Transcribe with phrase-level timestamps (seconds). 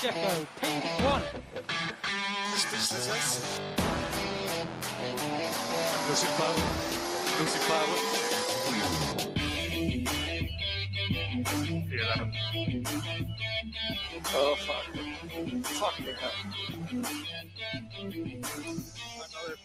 [0.00, 1.22] Gecko, P1.
[6.08, 6.62] Lucy Power.
[7.40, 7.98] Lucy Power.
[11.88, 12.32] The 11.
[14.34, 14.86] Oh, fuck.
[15.64, 16.34] Fuck the cup.
[19.34, 19.56] Another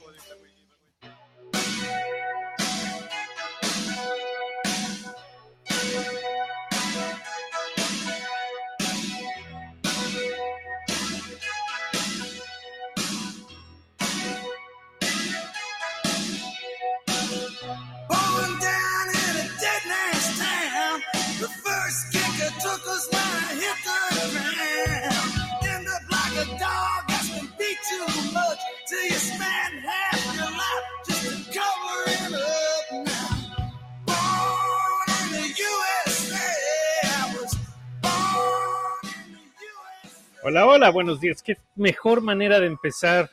[40.43, 41.41] Hola, hola, buenos días.
[41.41, 43.29] Qué mejor manera de empezar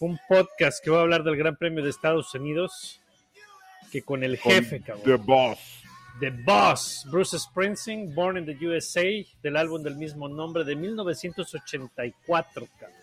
[0.00, 3.00] un podcast que va a hablar del Gran Premio de Estados Unidos
[3.90, 5.04] que con el jefe, cabrón.
[5.04, 5.82] The Boss.
[6.20, 9.02] The Boss, Bruce Springsteen, Born in the USA,
[9.42, 12.96] del álbum del mismo nombre de 1984, cabrón.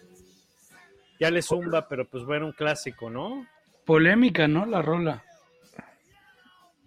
[1.19, 3.47] Ya le zumba, pero pues bueno, un clásico, ¿no?
[3.85, 4.65] Polémica, ¿no?
[4.67, 5.23] La rola.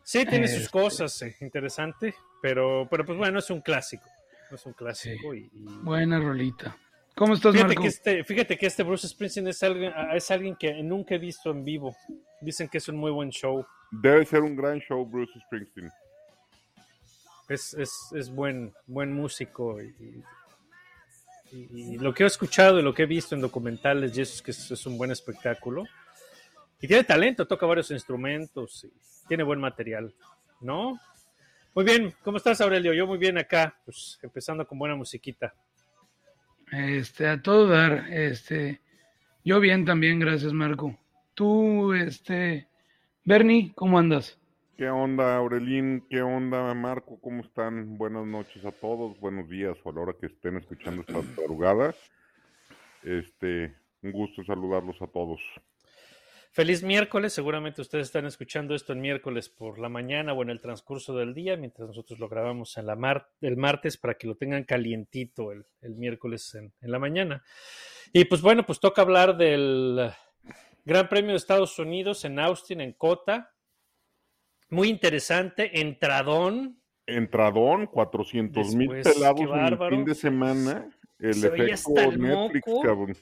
[0.04, 0.70] Sí, tiene sus Este.
[0.70, 4.08] cosas, eh, interesante, pero, pero pues bueno, es un clásico.
[4.50, 6.76] Es un clásico y- y, Buena rolita.
[7.16, 7.82] ¿Cómo estás, Fíjate Marco?
[7.82, 11.50] que, este, fíjate que este Bruce Springsteen es alguien, es alguien que nunca he visto
[11.50, 11.94] en vivo.
[12.40, 13.64] Dicen que es un muy buen show.
[13.90, 15.90] Debe ser un gran show, Bruce Springsteen.
[17.48, 19.80] Es, es, es buen, buen músico.
[19.82, 19.94] Y,
[21.52, 24.34] y- y lo que he escuchado y lo que he visto en documentales, y eso
[24.34, 25.84] es que es, es un buen espectáculo.
[26.80, 28.92] Y tiene talento, toca varios instrumentos y
[29.28, 30.14] tiene buen material,
[30.60, 30.98] ¿no?
[31.72, 32.92] Muy bien, ¿cómo estás, Aurelio?
[32.92, 35.54] Yo muy bien acá, pues empezando con buena musiquita.
[36.72, 38.80] Este, a todo dar, este,
[39.44, 40.98] yo bien también, gracias, Marco.
[41.34, 42.66] Tú, este,
[43.24, 44.36] Bernie, ¿cómo andas?
[44.76, 46.04] ¿Qué onda, Aurelín?
[46.10, 47.20] ¿Qué onda, Marco?
[47.20, 47.96] ¿Cómo están?
[47.96, 51.94] Buenas noches a todos, buenos días o a la hora que estén escuchando esta madrugada.
[53.04, 55.40] Este, un gusto saludarlos a todos.
[56.52, 60.60] Feliz miércoles, seguramente ustedes están escuchando esto en miércoles por la mañana o en el
[60.60, 64.36] transcurso del día, mientras nosotros lo grabamos en la mar el martes para que lo
[64.36, 67.44] tengan calientito el, el miércoles en, en la mañana.
[68.12, 70.10] Y pues bueno, pues toca hablar del
[70.84, 73.54] Gran Premio de Estados Unidos en Austin, en Cota.
[74.70, 76.82] Muy interesante, entradón.
[77.06, 80.90] Entradón, 400 mil pelados en el fin de semana.
[81.20, 82.82] El Se efecto el Netflix, moco.
[82.82, 83.16] cabrón.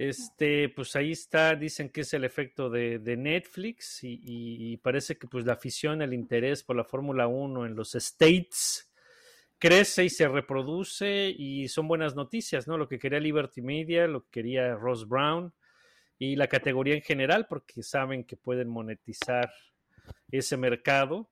[0.00, 5.26] Este, pues ahí está, dicen que es el efecto de, de Netflix y, parece que
[5.26, 8.90] pues la afición, el interés por la Fórmula 1 en los States
[9.58, 12.78] crece y se reproduce y son buenas noticias, ¿no?
[12.78, 15.52] Lo que quería Liberty Media, lo que quería Ross Brown
[16.18, 19.52] y la categoría en general porque saben que pueden monetizar
[20.30, 21.28] ese mercado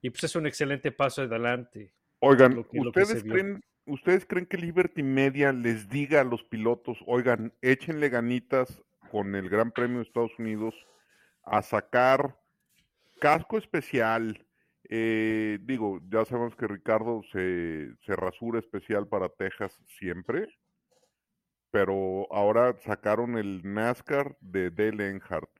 [0.00, 1.92] y pues es un excelente paso adelante.
[2.20, 8.08] Oigan, ¿ustedes creen, ¿ustedes creen que Liberty Media les diga a los pilotos, oigan, échenle
[8.08, 10.74] ganitas con el Gran Premio de Estados Unidos
[11.44, 12.38] a sacar
[13.20, 14.46] casco especial?
[14.94, 20.48] eh, digo, ya sabemos que Ricardo se, se rasura especial para Texas siempre,
[21.70, 25.50] pero ahora sacaron el NASCAR de Dale Earnhardt,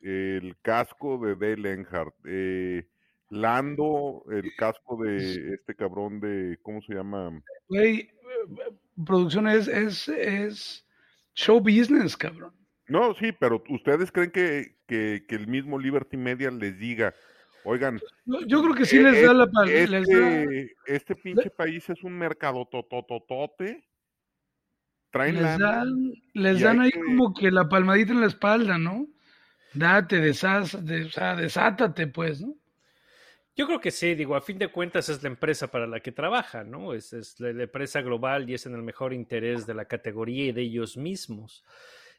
[0.00, 2.88] el casco de Dale Earnhardt, eh,
[3.32, 7.42] Lando, el casco de este cabrón de, ¿cómo se llama?
[7.68, 8.10] Güey, eh,
[9.06, 10.86] producción es, es, es
[11.34, 12.52] show business, cabrón.
[12.88, 17.14] No, sí, pero ¿ustedes creen que, que, que el mismo Liberty Media les diga,
[17.64, 21.14] oigan, Yo yo creo que sí e- les da la pal- les da- este, este
[21.14, 23.82] pinche país es un mercado totototote,
[25.10, 28.76] traen les lana, dan, les dan ahí que- como que la palmadita en la espalda,
[28.76, 29.06] ¿no?
[29.72, 32.54] Date, deshaz, de- o sea, desátate, pues, ¿no?
[33.54, 36.10] Yo creo que sí, digo, a fin de cuentas es la empresa para la que
[36.10, 36.94] trabaja, ¿no?
[36.94, 40.62] Es, la, empresa global y es en el mejor interés de la categoría y de
[40.62, 41.62] ellos mismos.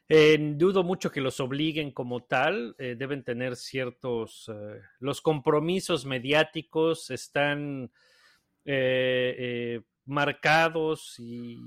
[0.08, 6.06] Eh, dudo mucho que los obliguen como tal, eh, deben tener ciertos, eh, los compromisos
[6.06, 7.90] mediáticos están
[10.06, 11.58] marcados y,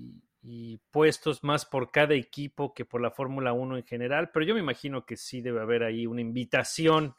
[0.41, 4.53] y puestos más por cada equipo que por la Fórmula 1 en general, pero yo
[4.53, 7.15] me imagino que sí debe haber ahí una invitación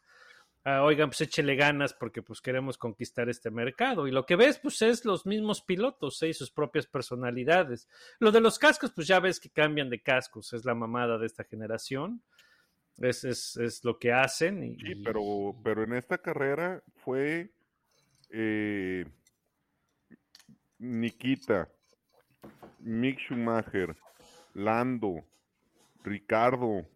[0.69, 4.07] ah, oigan, pues échele ganas porque pues queremos conquistar este mercado.
[4.07, 6.29] Y lo que ves, pues es los mismos pilotos ¿eh?
[6.29, 7.89] y sus propias personalidades.
[8.19, 11.27] Lo de los cascos, pues ya ves que cambian de cascos, es la mamada de
[11.27, 12.23] esta generación.
[12.99, 14.63] Es, es, es lo que hacen.
[14.63, 17.51] Y, Sí, pero, pero en esta carrera fue
[18.31, 19.07] eh,
[20.79, 21.69] Nikita,
[22.81, 23.97] Mick Schumacher,
[24.55, 25.25] Lando,
[26.03, 26.87] Ricardo.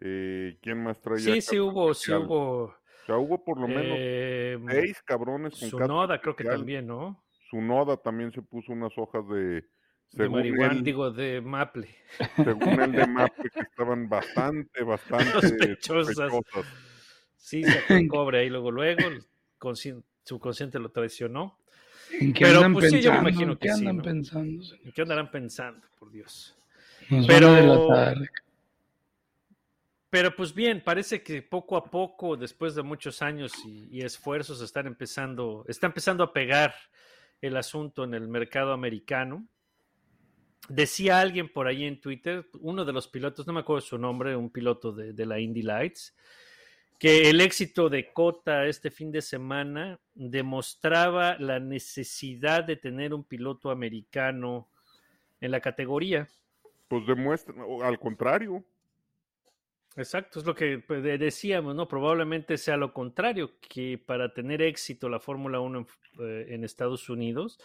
[0.00, 1.18] Eh, ¿Quién más traía?
[1.34, 2.26] Sí, sí hubo, sí especial?
[2.26, 2.62] hubo.
[2.64, 2.74] O
[3.06, 7.24] sea, hubo por lo menos eh, seis cabrones con casco Sunoda creo que también, ¿no?
[7.50, 9.64] Sunoda también se puso unas hojas de, De
[10.10, 11.88] según marihuana, él, digo, de Maple.
[12.36, 16.14] según él de Maple, que estaban bastante, bastante Sospechosas.
[16.16, 16.66] sospechosas.
[17.36, 19.22] Sí, sacó el cobre ahí luego, luego, el
[19.60, 21.58] conscien- subconsciente lo traicionó.
[22.20, 23.28] ¿En qué Pero, andan pues, sí, yo me pensando?
[23.30, 24.02] imagino ¿En que qué sí, andan ¿no?
[24.02, 24.62] pensando?
[24.64, 24.86] señor?
[24.86, 26.56] ¿En qué andarán pensando, por Dios?
[27.10, 28.16] Nos Pero- van a delatar.
[30.16, 34.86] Pero pues bien, parece que poco a poco, después de muchos años y, esfuerzos, están
[34.86, 36.74] empezando, está empezando a pegar
[37.42, 39.46] el asunto en el mercado americano.
[40.70, 44.34] Decía alguien por ahí en Twitter, uno de los pilotos, no me acuerdo su nombre,
[44.34, 46.16] un piloto de, de la Indy Lights,
[46.98, 53.24] que el éxito de Cota este fin de semana demostraba la necesidad de tener un
[53.24, 54.70] piloto americano
[55.42, 56.26] en la categoría.
[56.88, 58.64] Pues demuestran, o al contrario,
[59.96, 61.88] Exacto, es lo que de- decíamos, ¿no?
[61.88, 65.86] Probablemente sea lo contrario, que para tener éxito la Fórmula 1 en,
[66.20, 67.58] eh, en Estados Unidos,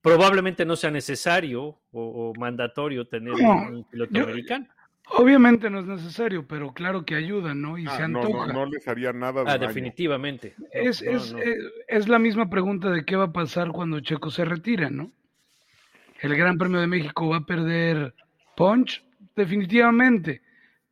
[0.00, 4.66] probablemente no sea necesario o, o mandatorio tener No, un, piloto yo- americano.
[5.18, 7.78] Obviamente no es necesario, pero claro que ayuda, ¿no?
[7.78, 8.46] Y ah, se antoja.
[8.48, 9.68] no, no les haría nada de Ah, daño.
[9.68, 10.54] definitivamente.
[10.58, 11.38] No, Es, no, es, no.
[11.38, 15.12] es- es la misma pregunta de qué va a pasar cuando Checo se retira, ¿no?
[16.22, 18.14] El Gran Premio de México va a perder
[18.56, 19.04] punch,
[19.36, 20.42] definitivamente,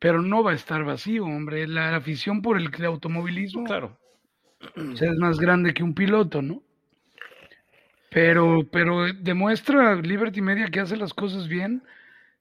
[0.05, 1.65] pero no va a estar vacío, hombre.
[1.67, 3.97] La afición por el automovilismo Claro.
[4.77, 6.61] o sea, es más grande que un piloto, ¿no?
[8.11, 11.81] Pero, pero demuestra Liberty Media que hace las cosas bien.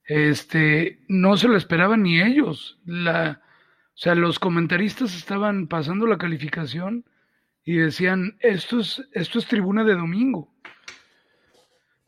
[0.05, 2.78] Este, no se lo esperaban ni ellos.
[2.84, 7.06] La, o sea, los comentaristas estaban pasando la calificación
[7.64, 10.53] y decían, esto es, esto es tribuna de domingo.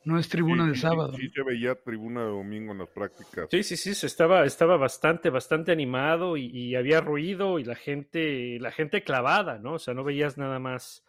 [0.07, 1.13] No es tribuna Sí, de sí, sábado.
[1.15, 3.49] Sí, sí se veía tribuna de domingo en las prácticas.
[3.51, 7.75] Sí, sí, sí, se estaba, estaba bastante, bastante animado y, y había ruido y la
[7.75, 9.73] gente, la gente clavada, ¿no?
[9.75, 11.05] O sea, no veías nada más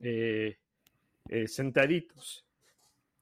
[0.00, 0.58] eh,
[1.30, 2.44] eh, sentaditos.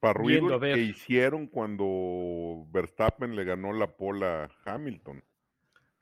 [0.01, 0.75] Para ruido a ver.
[0.75, 5.23] que hicieron cuando Verstappen le ganó la pola a Hamilton.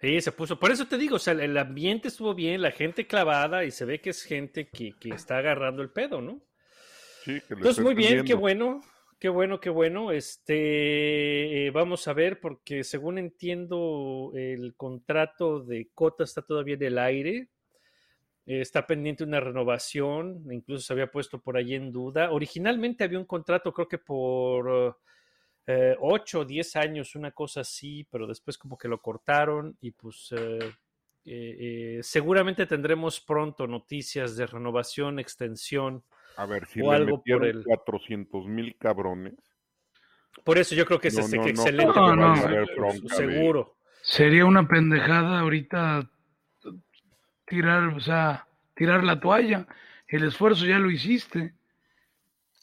[0.01, 0.59] Sí, se puso.
[0.59, 3.85] Por eso te digo, o sea, el ambiente estuvo bien, la gente clavada y se
[3.85, 6.41] ve que es gente que, que está agarrando el pedo, ¿no?
[7.27, 8.83] Sí, que le Entonces, muy bien, qué bueno,
[9.19, 10.13] qué bueno, qué bueno.
[10.13, 16.85] Este, eh, vamos a ver, porque según entiendo, el contrato de Cota está todavía en
[16.85, 17.49] el aire.
[18.47, 22.31] Eh, está pendiente una renovación, incluso se había puesto por ahí en duda.
[22.31, 24.97] Originalmente había un contrato, creo que por
[25.67, 29.91] eh, 8 o 10 años, una cosa así, pero después como que lo cortaron y
[29.91, 30.33] pues
[31.25, 36.05] eh, seguramente tendremos pronto noticias de renovación, extensión.
[36.37, 39.35] A ver, si o le algo por metieron el- 400 mil cabrones.
[40.45, 43.09] Por eso yo creo que es No, este, no, que no excelente.
[43.15, 43.77] seguro.
[44.03, 46.09] Sería una pendejada ahorita
[47.47, 49.67] tirar, o sea, tirar la toalla.
[50.07, 51.55] El esfuerzo ya lo hiciste.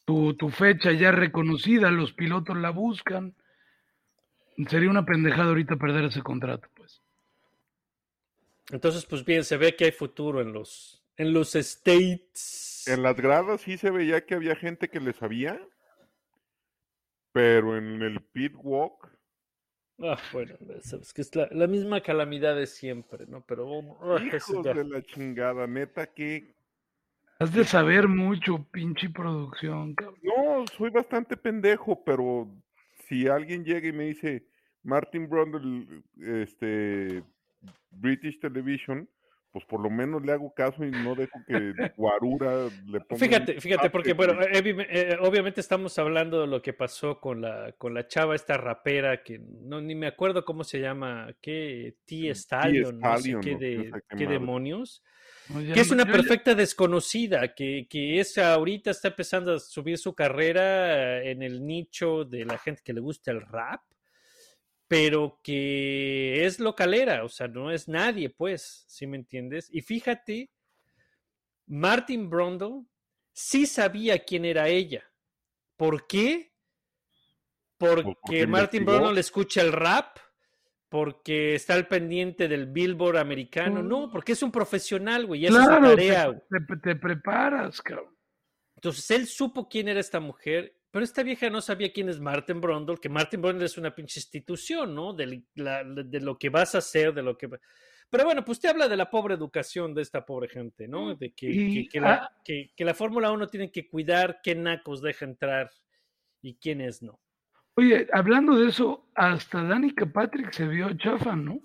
[0.06, 3.34] Tu, tu fecha ya reconocida, los pilotos la buscan.
[4.68, 7.02] Sería una pendejada ahorita perder ese contrato, pues.
[8.72, 12.70] Entonces, pues bien, se ve que hay futuro en los, en los States.
[12.88, 15.60] En las gradas sí se veía que había gente que le sabía,
[17.32, 19.10] pero en el pit walk,
[20.00, 23.46] Ah, bueno, sabes que es la, la misma calamidad de siempre, ¿no?
[23.46, 26.56] Pero oh, hijos de la chingada, neta que
[27.40, 30.20] Has de saber mucho, pinche producción, cabrón.
[30.22, 32.48] no, soy bastante pendejo, pero
[33.08, 34.48] si alguien llega y me dice
[34.82, 37.24] Martin Brundle, este
[37.92, 39.10] British Television,
[39.54, 43.62] pues por lo menos le hago caso y no dejo que Guarura le ponga Fíjate,
[43.62, 47.94] fíjate, porque bueno, evi- eh, obviamente estamos hablando de lo que pasó con la, con
[47.94, 53.00] la chava esta rapera que no ni me acuerdo cómo se llama, qué T Stallion,
[53.00, 55.04] no sé qué, no sé de, qué demonios.
[55.50, 60.16] No, que es una perfecta desconocida, que, que es ahorita está empezando a subir su
[60.16, 63.82] carrera eh, en el nicho de la gente que le gusta el rap,
[64.94, 69.68] pero que es localera, o sea, no es nadie, pues, ¿sí me entiendes?
[69.72, 70.52] Y fíjate,
[71.66, 72.84] Martin Brundle
[73.32, 75.04] sí sabía quién era ella.
[75.78, 76.54] ¿Por qué?
[77.78, 79.00] Porque, porque Martin investigó.
[79.02, 80.18] Brundle escucha el rap,
[80.90, 83.82] porque está al pendiente del Billboard americano.
[83.82, 83.88] Mm.
[83.88, 86.26] No, porque es un profesional, güey, esa es Claro, te, tarea.
[86.28, 86.40] güey.
[86.68, 88.16] te- te preparas, cabrón.
[88.76, 92.62] Entonces él supo quién era esta mujer, pero esta vieja no sabía quién es Martin
[92.62, 95.12] Brundle, que Martin Brundle es una pinche institución, ¿no?
[95.12, 97.50] De, la- de lo que vas a hacer, de lo que...
[98.12, 101.16] Pero bueno, pues te habla de la pobre educación de esta pobre gente, ¿no?
[101.16, 102.42] De que, Y, que- que la, ah.
[102.46, 105.72] que- que la Fórmula 1 tiene que cuidar qué nacos deja entrar
[106.44, 107.20] y quiénes no.
[107.74, 111.60] Oye, hablando de eso, hasta Danica Patrick se vio chafa, ¿no?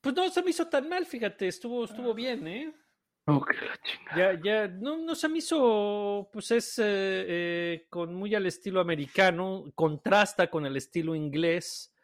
[0.00, 2.74] Pues no se me hizo tan mal, fíjate, estuvo, estuvo bien, ¿eh?
[3.26, 4.34] Oh, que la chingada.
[4.34, 8.80] Ya, ya, no, no se me hizo, pues es eh, eh, con muy al estilo
[8.80, 11.94] americano, contrasta con el estilo inglés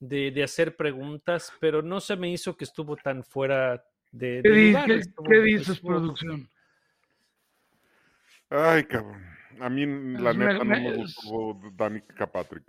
[0.00, 4.48] de, de hacer preguntas, pero no se me hizo que estuvo tan fuera de, ¿Qué,
[4.48, 6.48] de di- lugar, qué- qué dices, estuvo- producción?
[8.48, 9.22] Ay, cabrón.
[9.60, 12.64] A mí, la Pues me- neta, no me- gustó Danica Patrick.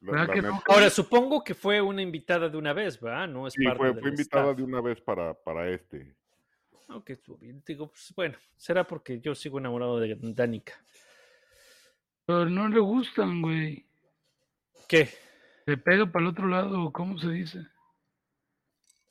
[0.00, 0.52] La- ¿Verdad la que no?
[0.52, 0.62] neta.
[0.68, 3.26] Ahora, supongo que fue una invitada de una vez, ¿verdad?
[3.28, 4.56] No es Sí, parte fue, fue invitada staff.
[4.56, 6.14] de una vez para, para este.
[6.94, 7.62] Ok, estuvo bien.
[7.66, 10.74] Digo, pues bueno, será porque yo sigo enamorado de Danica.
[12.24, 13.86] Pero no le gustan, güey.
[14.88, 15.08] ¿Qué?
[15.66, 17.66] Le pega para el otro lado, ¿cómo se dice?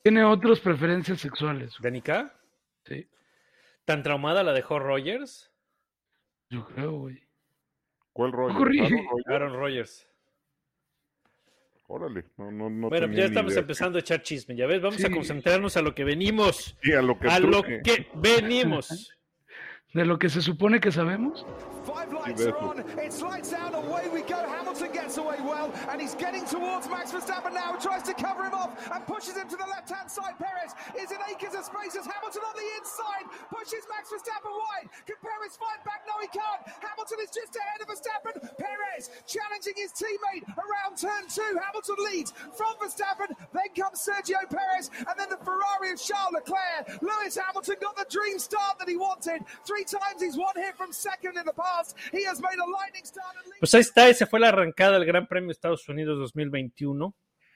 [0.02, 1.78] Tiene otras preferencias sexuales.
[1.78, 1.82] güey.
[1.90, 2.34] ¿Danica?
[2.84, 3.08] Sí,
[3.84, 5.50] ¿Tan traumada la dejó Rogers?
[6.50, 7.22] yo creo, güey.
[8.12, 8.32] ¿Cuál?
[8.32, 8.80] Corrí.
[8.80, 9.26] ¿Aaron Rodgers?
[9.28, 10.08] Aaron Rogers.
[11.88, 13.60] Órale, no, no, no bueno, tenía ya estamos idea.
[13.60, 16.76] empezando a echar chisme, ya ves, vamos a concentrarnos a lo que venimos.
[16.82, 19.10] Sí, a lo que A lo que venimos.
[19.94, 21.44] De lo que se supone que sabemos.
[21.84, 22.80] Five lights are on.
[22.96, 23.74] It's lights out.
[23.74, 24.38] Away we go.
[24.38, 27.76] Hamilton gets away well, and he's getting towards Max Verstappen now.
[27.76, 30.38] Tries to cover him off and pushes him to the left-hand side.
[30.38, 34.88] Perez is in acres of space as Hamilton on the inside pushes Max Verstappen wide.
[35.04, 36.02] Can Perez fight back?
[36.08, 36.62] No, he can't.
[36.80, 38.36] Hamilton is just ahead of Verstappen.
[38.56, 41.52] Perez challenging his teammate around turn two.
[41.60, 43.34] Hamilton leads from Verstappen.
[43.52, 47.02] Then comes Sergio Perez, and then the Ferrari of Charles Leclerc.
[47.02, 49.44] Lewis Hamilton got the dream start that he wanted.
[49.66, 51.96] Three times he's won here from second in the past.
[52.12, 53.60] He has made a lightning start and leads.
[53.60, 57.14] Pues ahí está, esa fue la arrancada del Gran Premio de Estados Unidos 2021.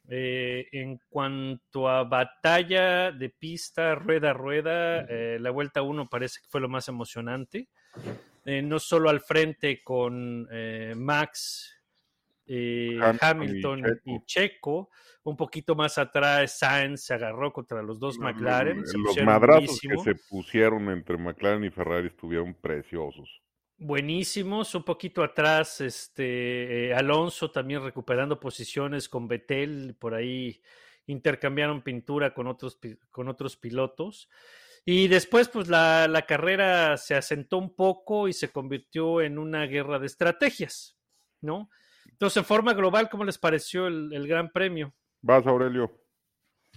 [0.09, 6.41] Eh, en cuanto a batalla de pista, rueda a rueda, eh, la vuelta 1 parece
[6.41, 7.69] que fue lo más emocionante.
[8.45, 11.76] Eh, no solo al frente con eh, Max,
[12.47, 14.91] eh, Hamilton y Checo.
[15.25, 18.87] un poquito más atrás Sainz se agarró contra los dos McLaren.
[18.87, 20.03] se Los madrazos buenísimo.
[20.05, 23.43] que se pusieron entre McLaren y Ferrari estuvieron preciosos.
[23.79, 24.75] buenísimos.
[24.75, 30.61] Un poquito atrás, este eh, Alonso también recuperando posiciones con Betel, por ahí
[31.07, 32.79] intercambiaron pintura con otros,
[33.11, 34.29] con otros pilotos.
[34.85, 39.65] Y después, pues la, la carrera se asentó un poco y se convirtió en una
[39.67, 40.97] guerra de estrategias,
[41.41, 41.71] ¿no?
[42.17, 44.91] Entonces, en forma global, ¿cómo les pareció el, el Gran Premio?
[45.21, 45.93] Vas, Aurelio.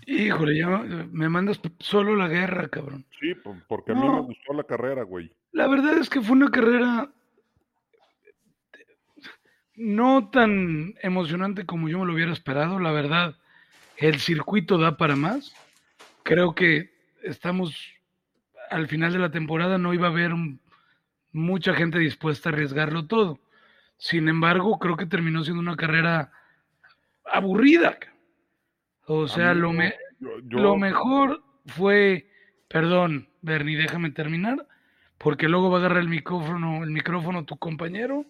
[0.06, 3.06] Híjole, ya me mandas solo la guerra, cabrón.
[3.22, 4.16] Sí, po- porque a mí No.
[4.16, 5.32] me gustó la carrera, güey.
[5.54, 7.10] La verdad es que fue una carrera
[9.76, 12.80] no tan emocionante como yo me lo hubiera esperado.
[12.80, 13.36] La verdad,
[13.98, 15.54] el circuito da para más.
[16.24, 16.92] Creo que
[17.24, 17.76] estamos
[18.70, 20.32] al final de la temporada, no iba a haber
[21.32, 23.40] mucha gente dispuesta a arriesgarlo todo.
[24.00, 26.32] Sin embargo, creo que terminó siendo una carrera
[27.26, 28.00] aburrida.
[29.06, 32.28] O sea, lo, me- Yo- yo- lo mejor fue,
[32.68, 34.66] perdón, Bernie, déjame terminar,
[35.18, 38.26] porque luego va a agarrar el micrófono, el micrófono tu compañero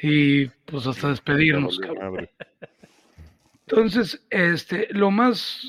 [0.00, 1.78] y pues hasta despedirnos.
[1.80, 2.28] Cabrón.
[3.66, 5.62] Entonces, este, lo más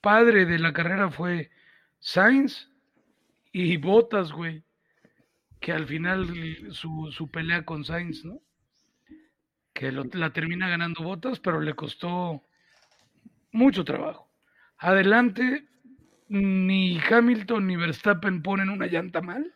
[0.00, 1.50] padre de la carrera fue
[2.00, 2.68] Sainz
[3.52, 4.62] y Bottas, güey,
[5.62, 6.28] que al final
[6.72, 8.42] su, su pelea con Sainz, ¿no?
[9.72, 12.42] Que la termina ganando Bottas, pero le costó
[13.52, 14.28] mucho trabajo.
[14.76, 15.66] Adelante,
[16.28, 19.54] ni Hamilton ni Verstappen ponen una llanta mal,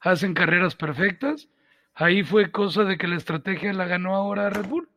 [0.00, 1.48] hacen carreras perfectas.
[1.94, 4.90] Ahí fue cosa de que la estrategia la ganó ahora Red Bull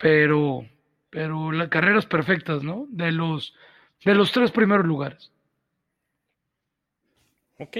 [0.00, 0.66] pero
[1.10, 2.86] pero las carreras perfectas, ¿no?
[2.88, 3.54] De los
[4.04, 5.30] de los tres primeros lugares.
[7.58, 7.76] Ok.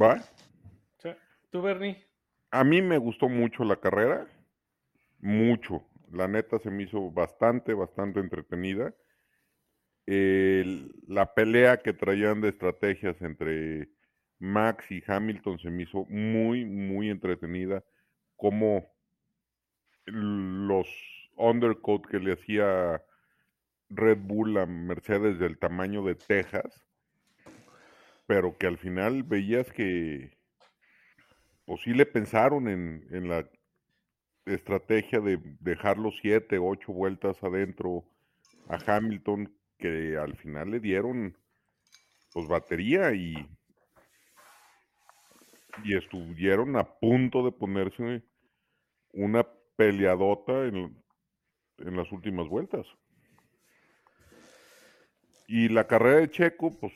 [0.00, 0.22] Va.
[0.98, 1.10] Sí.
[1.50, 2.04] ¿Tú, Bernie?
[2.50, 4.26] A mí me gustó mucho la carrera,
[5.20, 5.82] mucho.
[6.10, 8.94] La neta se me hizo bastante, bastante entretenida.
[10.06, 13.88] La pelea que traían de estrategias entre
[14.38, 17.84] Max y Hamilton se me hizo muy, muy entretenida.
[18.36, 18.84] Como
[20.06, 20.88] los
[21.36, 23.02] undercut que le hacía
[23.88, 26.86] Red Bull a Mercedes del tamaño de Texas,
[28.32, 30.38] pero que al final veías que
[31.66, 33.46] pues sí le pensaron en, en la
[34.46, 38.06] estrategia de dejarlo siete, ocho vueltas adentro
[38.70, 41.36] a Hamilton, que al final le dieron
[42.32, 43.34] pues batería y,
[45.84, 48.22] y estuvieron a punto de ponerse
[49.12, 49.46] una
[49.76, 50.96] peleadota en,
[51.76, 52.86] en las últimas vueltas.
[55.46, 56.94] Y la carrera de Checo, pues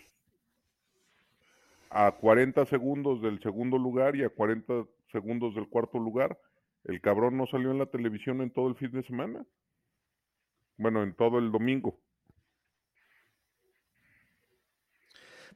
[1.96, 6.38] a 40 segundos del segundo lugar y a 40 segundos del cuarto lugar.
[6.84, 9.46] El cabrón no salió en la televisión en todo el fin de semana.
[10.76, 11.98] Bueno, en todo el domingo.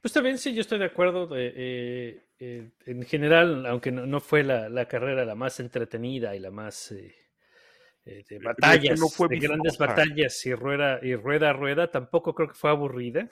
[0.01, 1.27] Pues también sí, yo estoy de acuerdo.
[1.27, 6.35] de, eh, eh, en general, aunque no, no fue la, la carrera la más entretenida
[6.35, 7.15] y la más eh,
[8.07, 12.35] eh, de batallas, no fue de grandes batallas y rueda, y rueda a rueda, tampoco
[12.35, 13.29] creo que fue aburrida.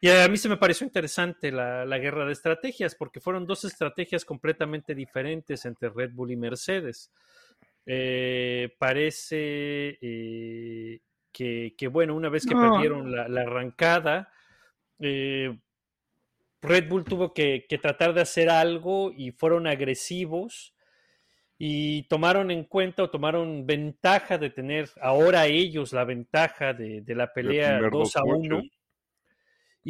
[0.00, 3.64] Y a mí se me pareció interesante la, la guerra de estrategias, porque fueron dos
[3.64, 7.10] estrategias completamente diferentes entre Red Bull y Mercedes.
[7.84, 11.00] Eh, parece eh,
[11.32, 12.60] que, que, bueno, una vez que No.
[12.72, 14.32] perdieron la, la arrancada,
[15.00, 15.58] eh,
[16.60, 20.74] Red Bull tuvo que, que tratar de hacer algo y fueron agresivos
[21.56, 27.14] y tomaron en cuenta o tomaron ventaja de tener ahora ellos la ventaja de, de
[27.14, 28.77] la pelea tener 2 dos a 1 coches.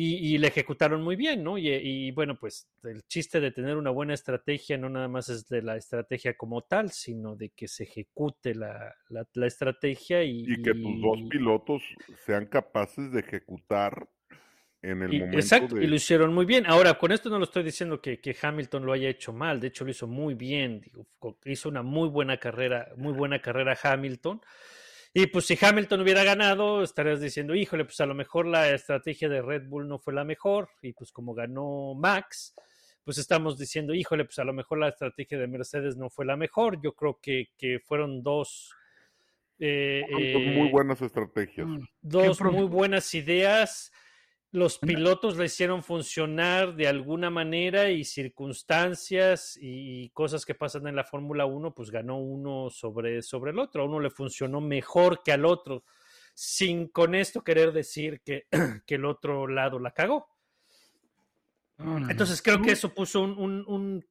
[0.00, 1.58] Y, y la ejecutaron muy bien, ¿no?
[1.58, 5.48] Y, y, bueno, pues el chiste de tener una buena estrategia no nada más es
[5.48, 10.52] de la estrategia como tal, sino de que se ejecute la, la, la estrategia y,
[10.52, 11.82] Y que tus dos pilotos
[12.26, 14.08] sean capaces de ejecutar
[14.82, 15.84] en el y- momento exacto, de...
[15.84, 16.66] y lo hicieron muy bien.
[16.66, 19.68] Ahora, con esto no lo estoy diciendo que, que Hamilton lo haya hecho mal, de
[19.68, 21.06] hecho lo hizo muy bien, digo,
[21.44, 24.40] hizo una muy buena carrera, muy buena carrera Hamilton.
[25.14, 29.28] Y pues si Hamilton hubiera ganado, estarías diciendo, híjole, pues a lo mejor la estrategia
[29.28, 32.54] de Red Bull no fue la mejor, y pues como ganó Max,
[33.04, 36.36] pues estamos diciendo, híjole, pues a lo mejor la estrategia de Mercedes no fue la
[36.36, 36.78] mejor.
[36.82, 38.70] Yo creo que, que fueron dos...
[39.58, 41.66] eh, muy eh, buenas estrategias.
[41.66, 41.84] Mm.
[42.02, 43.90] dos muy buenas ideas.
[44.50, 50.96] Los pilotos la hicieron funcionar de alguna manera y circunstancias y cosas que pasan en
[50.96, 53.82] la Fórmula 1, pues ganó uno sobre, sobre el otro.
[53.82, 55.84] A uno le funcionó mejor que al otro,
[56.32, 58.46] sin con esto querer decir que,
[58.86, 60.26] que el otro lado la cagó.
[61.76, 62.10] No, no, no.
[62.10, 64.06] Entonces creo que eso puso un, un- un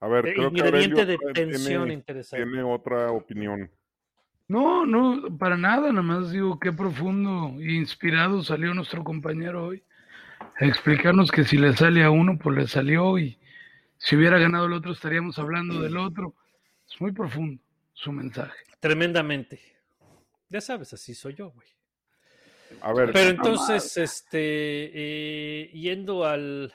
[0.00, 2.44] A ver, creo que ingrediente de Aurelio tiene- tensión interesante.
[2.46, 3.70] tiene otra opinión.
[4.48, 9.84] No, no, para nada, nada más digo qué profundo e inspirado salió nuestro compañero hoy.
[10.58, 13.38] A explicarnos que si le sale a uno, pues le salió y
[13.98, 16.34] si hubiera ganado el otro estaríamos hablando del otro.
[16.90, 18.56] Es muy profundo su mensaje.
[18.80, 19.60] Tremendamente.
[20.48, 21.68] Ya sabes, así soy yo, güey.
[22.80, 26.72] A ver, Pero entonces, este, eh, yendo al,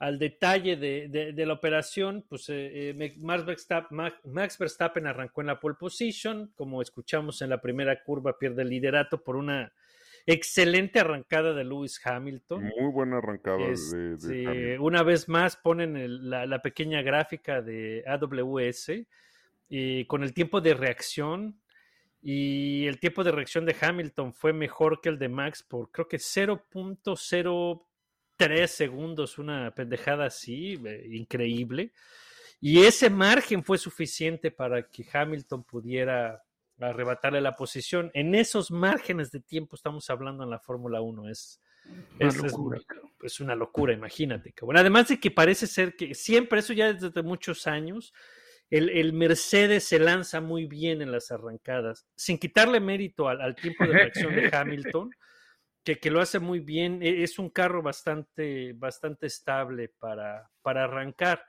[0.00, 5.06] al detalle de, de- de la operación, pues eh, eh, Max, Verstappen, Ma- Max Verstappen
[5.06, 9.36] arrancó en la pole position, como escuchamos en la primera curva, pierde el liderato por
[9.36, 9.72] una
[10.26, 12.64] excelente arrancada de Lewis Hamilton.
[12.80, 17.62] muy buena arrancada de, de Este, una vez más ponen el- la, la pequeña gráfica
[17.62, 19.06] de AWS
[19.68, 21.60] y con el tiempo de reacción
[22.22, 26.06] y el tiempo de reacción de Hamilton fue mejor que el de Max por creo
[26.08, 26.18] que
[28.48, 31.92] 0.03 segundos, una pendejada así, eh, increíble.
[32.60, 36.42] Y ese margen fue suficiente para que Hamilton pudiera
[36.78, 38.10] arrebatarle la posición.
[38.14, 41.28] En esos márgenes de tiempo estamos hablando en la Fórmula 1.
[41.28, 41.60] Es,
[42.18, 42.80] Una es- locura,
[43.22, 44.52] es una locura, imagínate.
[44.52, 44.76] cabrón.
[44.78, 48.12] Además de que parece ser que siempre, eso ya desde muchos años,
[48.68, 53.56] el, el Mercedes se lanza muy bien en las arrancadas, sin quitarle mérito al, al
[53.56, 55.10] tiempo de reacción de Hamilton,
[55.84, 57.02] que, que lo hace muy bien.
[57.02, 61.44] E- Es un carro bastante, bastante estable para, para arrancar.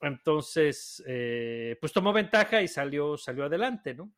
[0.00, 4.12] Entonces, eh, pues tomó ventaja y salió, salió adelante, ¿no?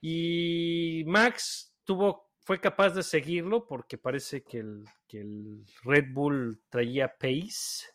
[0.00, 6.62] Y Max tuvo, fue capaz de seguirlo porque parece que el, que el Red Bull
[6.70, 7.86] traía pace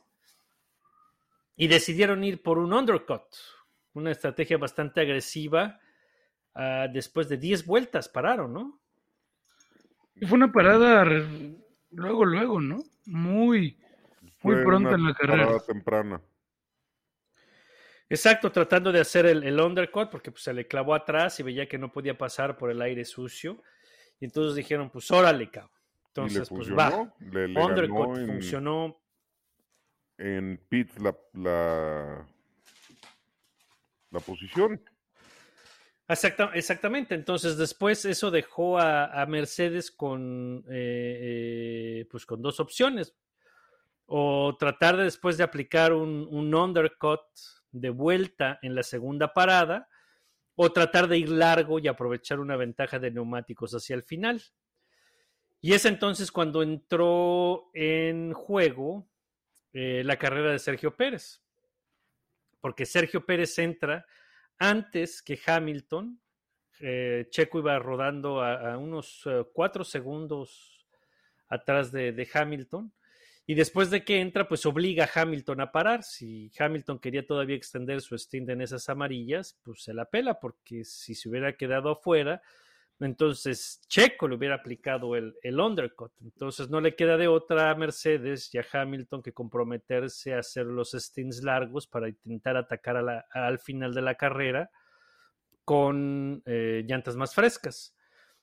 [1.56, 3.24] y decidieron ir por un undercut,
[3.94, 5.80] una estrategia bastante agresiva.
[6.56, 8.82] Ah, después de 10 vueltas pararon, ¿no?
[10.16, 11.04] Y Fue una parada
[11.92, 12.84] luego, luego, ¿no?
[13.06, 13.78] Muy,
[14.42, 15.46] muy Fue pronto una en la carrera.
[15.46, 16.22] parada temprana.
[18.10, 21.68] Exacto, tratando de hacer el, el undercut porque pues, se le clavó atrás y veía
[21.70, 23.64] que no podía pasar por el aire sucio.
[24.20, 25.72] Y entonces dijeron, pues órale, cabrón.
[25.74, 27.14] y le Entonces, pues va.
[27.20, 29.02] Le, le Undercut ganó en, funcionó
[30.18, 32.28] en pits la, la,
[34.12, 34.82] la posición.
[36.12, 37.16] Exacta- exactamente.
[37.16, 43.16] Entonces, después eso dejó a, Mercedes con, eh, eh, pues con dos opciones.
[44.06, 47.22] O tratar de después de aplicar un, un undercut
[47.72, 49.88] de vuelta en la segunda parada,
[50.56, 54.42] o tratar de ir largo y aprovechar una ventaja de neumáticos hacia el final.
[55.62, 59.08] Y es entonces cuando entró en juego
[59.74, 61.42] eh, la carrera de Sergio Pérez.
[62.60, 64.06] Porque Sergio Pérez entra
[64.62, 66.22] antes que Hamilton.
[66.80, 70.88] Eh, Checo iba rodando a, unos eh, cuatro segundos
[71.50, 72.94] atrás de, de Hamilton.
[73.48, 76.04] Y después de que entra, pues obliga a Hamilton a parar.
[76.04, 80.86] Si Hamilton quería todavía extender su stint en esas amarillas, pues se la pela, porque
[80.86, 82.44] si se hubiera quedado afuera,
[83.06, 86.12] entonces Checo le hubiera aplicado el, el undercut.
[86.22, 90.68] Entonces no le queda de otra a Mercedes y a Hamilton que comprometerse a hacer
[90.68, 94.70] los stints largos para intentar atacar al final de la carrera
[95.66, 97.96] con eh, llantas más frescas.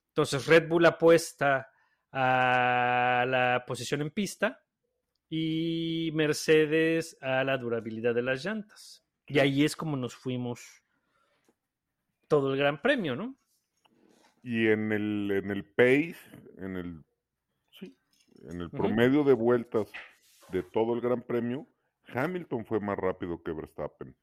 [0.09, 1.71] Entonces Red Bull apuesta
[2.11, 4.61] a la posición en pista
[5.29, 9.05] y Mercedes a la durabilidad de las llantas.
[9.27, 10.83] Y ahí es como nos fuimos
[12.27, 13.37] todo el Gran Premio, ¿no?
[14.49, 16.17] Y en el, en el pace,
[16.57, 17.05] en el,
[17.79, 17.95] sí,
[18.49, 19.93] en el promedio de vueltas
[20.51, 21.67] de todo el Gran Premio,
[22.15, 24.17] Hamilton fue más rápido que Verstappen.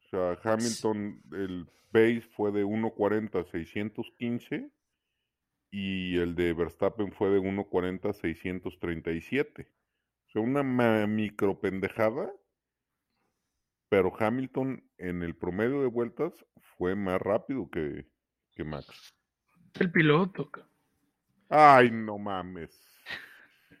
[0.00, 4.70] O sea, Hamilton, el pace fue de 1.40 a 615
[5.70, 9.68] y el de Verstappen fue de 1.40 a 637.
[10.28, 12.32] O sea, una ma- micro pendejada,
[13.90, 16.32] pero Hamilton en el promedio de vueltas
[16.78, 18.06] fue más rápido que,
[18.56, 19.14] que Max.
[19.78, 20.50] El piloto.
[20.50, 20.70] cabrón.
[21.50, 22.70] Ay, no mames.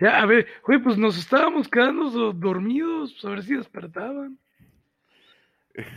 [0.00, 4.36] Ya, a ver, güey, pues nos estábamos quedando do- dormidos, pues a ver si despertaban.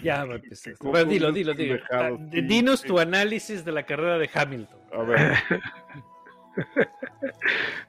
[0.03, 0.73] Ya va a empezar.
[0.79, 1.79] Qué Bueno, dilo, dilo, dilo.
[1.89, 4.79] Ah, Dinos tu análisis de la carrera de Hamilton.
[4.93, 5.33] A ver,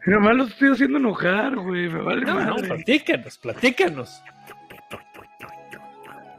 [0.07, 4.23] Nomás los estoy haciendo enojar, güey, me vale No, no, platícanos, platícanos.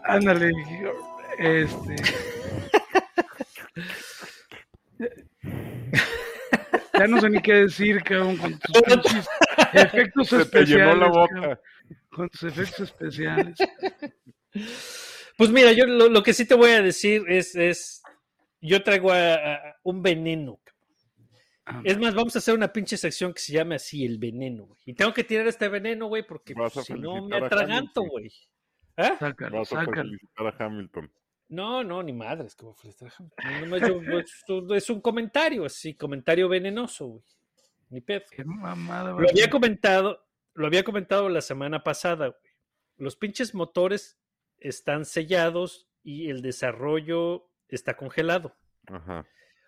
[0.05, 0.51] Ándale,
[1.37, 1.95] este.
[6.99, 9.27] Ya no sé ni qué decir, cabrón, con tus pinches
[9.73, 10.69] efectos se te especiales.
[10.69, 11.61] llenó la cabrón, boca.
[12.09, 13.57] con tus efectos especiales.
[15.37, 18.01] Pues mira, yo lo, lo que sí te voy a decir es, es
[18.61, 20.59] yo traigo a- a- un veneno.
[21.65, 24.63] Ah, Es más, vamos a hacer una pinche sección que se llame así, el veneno,
[24.65, 24.81] güey.
[24.85, 28.01] Y tengo que tirar este veneno, güey, porque Vas pues, si no me a atraganto,
[28.01, 28.07] Hamilton.
[28.09, 28.31] güey.
[28.95, 29.15] ¿Ah?
[29.19, 29.95] Sácalo, Vas a sácalo.
[30.03, 31.11] felicitar a Hamilton.
[31.49, 32.55] No, no, ni madres,
[33.79, 37.23] yo- es, un- es un comentario así, comentario venenoso, güey.
[37.89, 38.23] Ni pedo.
[38.31, 42.39] Qué mamada, Lo había comentado, lo había comentado la semana pasada, güey.
[42.97, 44.17] Los pinches motores
[44.57, 48.55] están sellados y el desarrollo está congelado.
[48.87, 49.25] Ajá.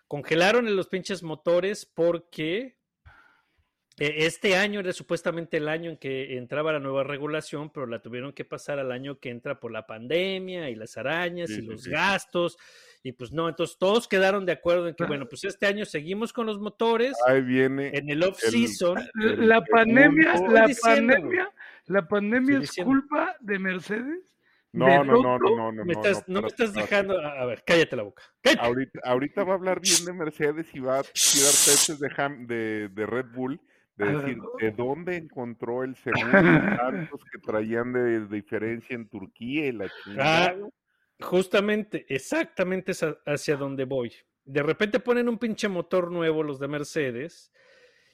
[0.08, 2.76] Congelaron en los pinches motores porque
[4.00, 8.32] este año era supuestamente el año en que entraba la nueva regulación, pero la tuvieron
[8.32, 11.82] que pasar al año que entra por la pandemia y las arañas Sí, y los
[11.82, 11.90] sí.
[11.90, 12.56] gastos.
[13.02, 16.32] Y pues no, entonces todos quedaron de acuerdo en que, bueno, pues este año seguimos
[16.32, 17.90] con los motores Ahí viene.
[17.94, 18.98] en el off-season.
[19.14, 21.50] La pandemia, la pandemia,
[21.86, 22.90] la pandemia es diciendo.
[22.92, 24.36] culpa de Mercedes.
[24.72, 25.84] No, de no, no, no, no, no.
[25.84, 27.08] me estás, no, me espérate, estás espérate.
[27.08, 27.20] dejando.
[27.20, 28.22] A a ver, cállate la boca.
[28.40, 28.66] ¡Cállate!
[28.66, 32.46] Ahorita, ahorita va a hablar bien de Mercedes y va a tirar peces de, Ham-
[32.46, 33.60] de, de Red Bull,
[34.04, 34.38] de decir.
[34.60, 36.30] ¿de dónde encontró el segundo
[36.76, 40.56] tantos que traían de, de diferencia en Turquía y la chingada?
[40.58, 40.68] Ah,
[41.20, 44.12] justamente, exactamente es hacia donde voy.
[44.44, 47.52] De repente ponen un pinche motor nuevo los de Mercedes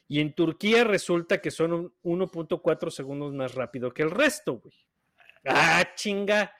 [0.08, 1.72] y en Turquía resulta que son
[2.02, 4.74] un 1.4 segundos más rápido que el resto, güey.
[5.44, 6.52] Ah, chinga.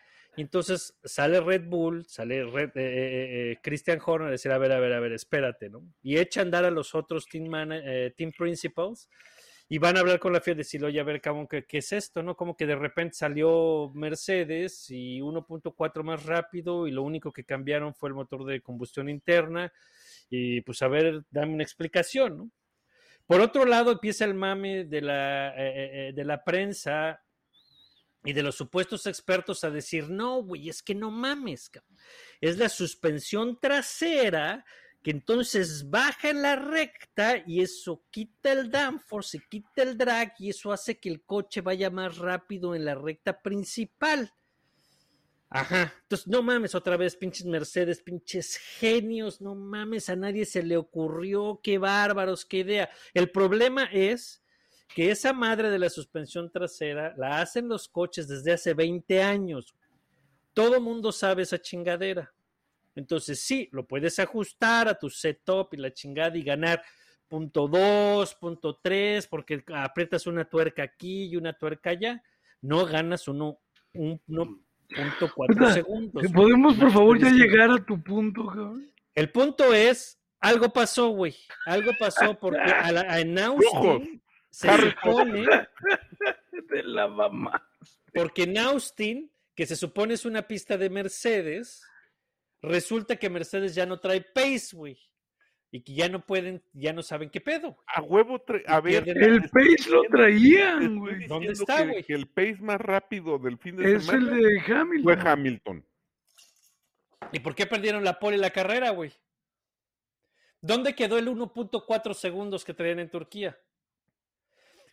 [0.43, 4.73] Entonces sale Red Bull, sale Red, eh, eh, eh, Christian Horner a decir, a ver,
[4.73, 5.83] a ver, a ver, espérate, ¿no?
[6.03, 7.51] Y echa a andar a los otros team,
[8.17, 9.09] team principals
[9.69, 12.23] y van a hablar con la FIA y oye, a ver, ¿qué, qué es esto?
[12.23, 12.37] ¿No?
[12.37, 17.95] Como que de repente salió Mercedes y 1.4 más rápido y lo único que cambiaron
[17.95, 19.73] fue el motor de combustión interna
[20.29, 22.51] y pues a ver, dame una explicación, ¿no?
[23.27, 27.26] Por otro lado, empieza el mame de la, de la prensa
[28.27, 31.97] y de los supuestos expertos a decir, no, güey, es que no mames, cabrón.
[32.41, 34.65] es la suspensión trasera
[35.03, 40.51] que entonces baja en la recta y eso quita el downforce, quita el drag y
[40.51, 44.35] eso hace que el coche vaya más rápido en la recta principal.
[45.49, 50.65] Ajá, entonces no mames otra vez, pinches Mercedes, pinches genios, no mames, a nadie se
[50.65, 52.91] le ocurrió, qué bárbaros, qué idea.
[53.15, 54.43] El problema es
[54.89, 59.75] que esa madre de la suspensión trasera la hacen los coches desde hace 20 años.
[60.55, 62.33] Todo mundo sabe esa chingadera.
[62.95, 66.83] Entonces sí, lo puedes ajustar a tu setup y la chingada y ganar
[67.29, 72.23] punto 2, punto 3, porque aprietas una tuerca aquí y una tuerca allá.
[72.63, 73.59] No ganas uno,
[73.93, 76.33] un, uno punto cuatro Oiga, segundos.
[76.33, 78.91] ¿Podemos, por favor, ya llegar a tu punto, cabrón?
[79.15, 81.35] El punto es, algo pasó, güey.
[81.67, 84.23] Algo pasó porque a, la, a en Austin
[84.57, 85.45] se supone,
[86.71, 87.69] De la mamá.
[88.15, 91.83] porque en Austin, que se supone es una pista de Mercedes,
[92.63, 94.99] resulta que Mercedes ya no trae pace, güey.
[95.71, 97.73] y que ya no pueden, ya no saben qué pedo.
[97.73, 97.85] güey.
[97.95, 99.07] A huevo, a ver.
[99.07, 101.27] El pace lo traían, güey.
[101.27, 102.05] ¿Dónde está, que- güey?
[102.05, 105.27] Que el pace más rápido del fin de Es el semana de fue Hamilton.
[105.27, 105.87] Hamilton.
[107.33, 109.13] ¿Y por qué perdieron la pole y la carrera, güey?
[110.63, 113.59] ¿Dónde quedó el 1.4 segundos que traían en Turquía?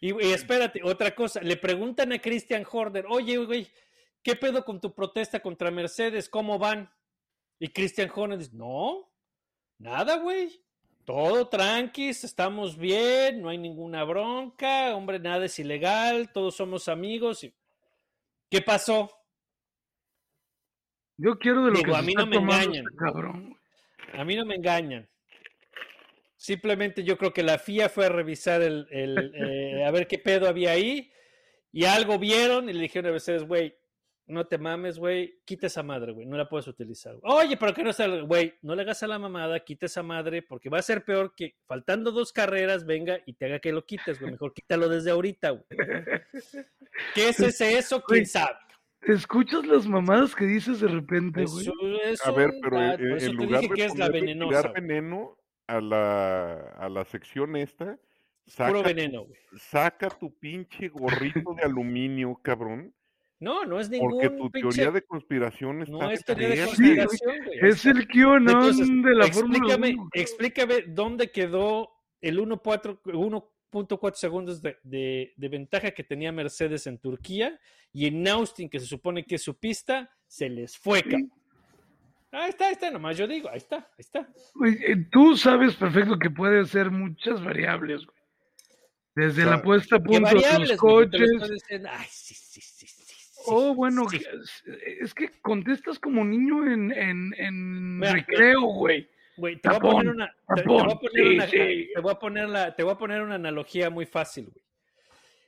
[0.04, 3.72] Y, y espérate, otra cosa, le preguntan a Christian Horner, oye, güey,
[4.22, 6.28] ¿qué pedo con tu protesta contra Mercedes?
[6.28, 6.92] ¿Cómo van?
[7.58, 9.10] Y Christian Horner dice, no,
[9.78, 10.62] nada, güey.
[11.06, 17.48] Todo tranquis, estamos bien, no hay ninguna bronca, hombre, nada es ilegal, todos somos amigos.
[18.50, 19.10] ¿Qué pasó?
[21.16, 22.86] Yo quiero de lo Digo, que a se mí no me engañan.
[22.86, 23.58] este cabrón.
[24.12, 25.10] A mí no me engañan.
[26.44, 30.20] Simplemente yo creo que la FIA fue a revisar el, el, eh, a ver qué
[30.20, 31.10] pedo había ahí
[31.72, 33.74] y algo vieron y le dijeron a Mercedes, güey,
[34.26, 37.16] no te mames, güey, quita esa madre, güey, no la puedes utilizar.
[37.22, 40.42] Oye, pero que no está, güey, no le hagas a la mamada, quita esa madre
[40.42, 43.86] porque va a ser peor que faltando dos carreras venga y te haga que lo
[43.86, 45.64] quites, güey, mejor quítalo desde ahorita, güey.
[47.16, 48.04] ¿Qué es ese eso?
[48.04, 48.58] ¿Quién sabe?
[49.04, 51.68] ¿Escuchas las mamadas que dices de repente, güey?
[51.68, 54.68] Eso es A ver, pero en te lugar dije de que es la ponerle venenosa.
[54.74, 55.38] veneno
[55.78, 57.98] a la, a la sección esta,
[58.46, 59.40] saca, Puro veneno, güey.
[59.58, 62.94] saca tu pinche gorrito de aluminio, cabrón,
[63.40, 66.66] No, no es ningún porque tu pinche- teoría de conspiración está No es teoría de
[66.66, 67.60] conspiración, güey.
[67.62, 70.10] Es el QAnon de la Fórmula explícame, 1.
[70.14, 71.90] explícame dónde quedó
[72.22, 77.60] el 1.4 1.4 segundos de, de- de ventaja que tenía Mercedes en Turquía
[77.92, 81.02] y en Austin, que se supone que es su pista, se les fue.
[81.02, 81.32] cabrón.
[82.34, 84.28] Ahí está, ahí está, nomás yo digo, ahí está, ahí está.
[84.66, 88.18] Eh, Tú sabes perfecto que puede ser muchas variables, güey.
[89.16, 91.30] Desde la puesta a ¿Qué punto de los lo coches.
[91.88, 94.64] Ay, sí, sí, sí, sí, sí, Oh, bueno, es,
[95.02, 99.08] es que contestas como niño en, en, en Mira, recreo, güey.
[99.38, 101.90] Güey, te voy a Tapón, poner una, te, te voy a poner sí, una, sí.
[101.94, 104.66] te voy a poner la, te voy a poner una analogía muy fácil, güey.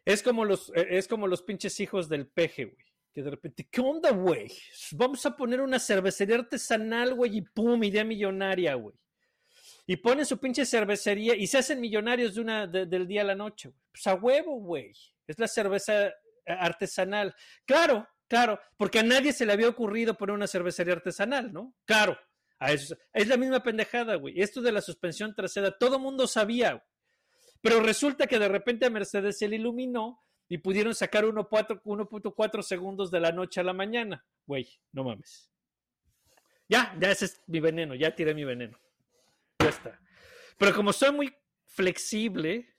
[0.06, 2.86] Es como los, eh, es como los pinches hijos del peje, güey.
[3.16, 4.52] Que de repente, ¿qué onda, güey?
[4.92, 8.94] Vamos a poner una cervecería artesanal, güey, y pum, idea millonaria, güey.
[9.88, 13.24] Y ponen su pinche cervecería y se hacen millonarios de una, de- del día a
[13.24, 13.80] la noche, güey.
[13.90, 14.92] Pues a huevo, güey.
[15.26, 16.14] Es la cerveza eh,
[16.46, 17.34] artesanal.
[17.66, 21.74] Claro, claro, porque a nadie se le había ocurrido poner una cervecería artesanal, ¿no?
[21.86, 22.20] Claro.
[22.60, 24.42] Es la misma pendejada, güey.
[24.42, 26.84] Esto de la suspensión trasera, todo mundo sabía, güey.
[27.62, 32.62] Pero resulta que de repente a Mercedes se le iluminó y pudieron sacar 1.4 1.4
[32.62, 34.24] segundos de la noche a la mañana.
[34.46, 35.52] Güey, no mames.
[36.68, 38.78] Ya, ya ese es mi veneno, ya tiré mi veneno.
[39.60, 40.00] Ya está.
[40.58, 42.74] Pero como soy muy flexible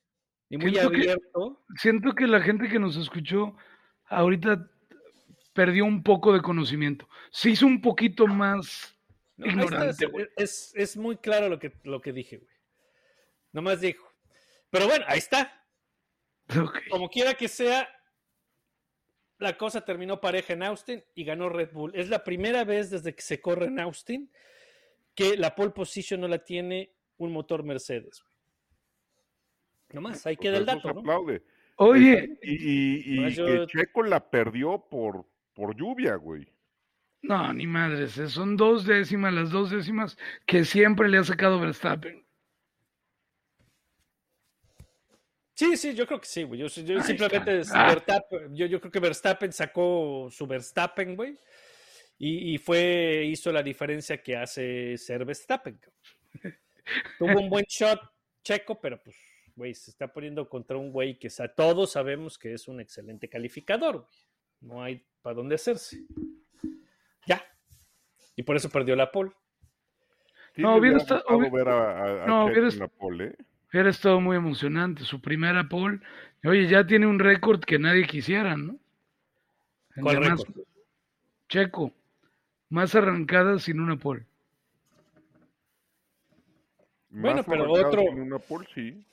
[0.48, 3.56] y muy Siento que- abierto, Siento que la gente que nos escuchó
[4.06, 4.68] ahorita
[5.52, 7.08] perdió un poco de conocimiento.
[7.30, 8.96] Se hizo un poquito más
[9.36, 10.26] No, ahí está, ignorante, es- güey.
[10.36, 12.50] es, es muy claro lo que, lo que dije, güey.
[13.52, 14.06] Nomás dijo.
[14.70, 15.64] Pero bueno, ahí está.
[16.90, 17.88] Como quiera que sea,
[19.38, 21.92] la cosa terminó pareja en Austin y ganó Red Bull.
[21.94, 24.30] Es la primera vez desde que se corre en Austin
[25.14, 28.22] que la pole position no la tiene un motor Mercedes.
[29.92, 31.02] Nomás, ahí Pues queda el eso se dato, ¿no?
[31.78, 36.46] Oye, Y, y- y Nomás yo- que Checo la perdió por, por lluvia, güey.
[37.22, 41.60] no, ni madres, eh, son dos décimas, las dos décimas que siempre le ha sacado
[41.60, 42.25] Verstappen.
[45.56, 46.60] Sí, sí, yo creo que sí, güey.
[46.60, 47.62] Yo, simplemente.
[47.72, 47.94] Ah.
[47.94, 51.38] Verstappen- yo, yo creo que Verstappen sacó su Verstappen, güey.
[52.18, 55.80] Y, y fue, hizo la diferencia que hace ser Verstappen.
[57.18, 58.00] Tuvo un buen shot
[58.44, 59.16] checo, pero pues,
[59.54, 63.28] güey, se está poniendo contra un güey que sa- todos sabemos que es un excelente
[63.28, 64.18] calificador, güey.
[64.60, 65.98] No hay para dónde hacerse.
[67.26, 67.42] Ya.
[68.36, 69.32] Y por eso perdió la pole.
[70.56, 71.24] No, hubiera estado-
[71.70, 73.36] a, a- a no, hubiera en la pole, ¿eh?
[73.76, 76.00] Hubiera estado muy emocionante, su primera pole.
[76.44, 78.78] Oye, ya tiene un récord que nadie quisiera, ¿no?
[79.94, 80.62] El ¿Cuál de más- récord?
[81.50, 81.92] Checo,
[82.70, 84.24] más arrancadas sin una pole.
[87.10, 89.04] Bueno, Más pero otro- una pole, sí.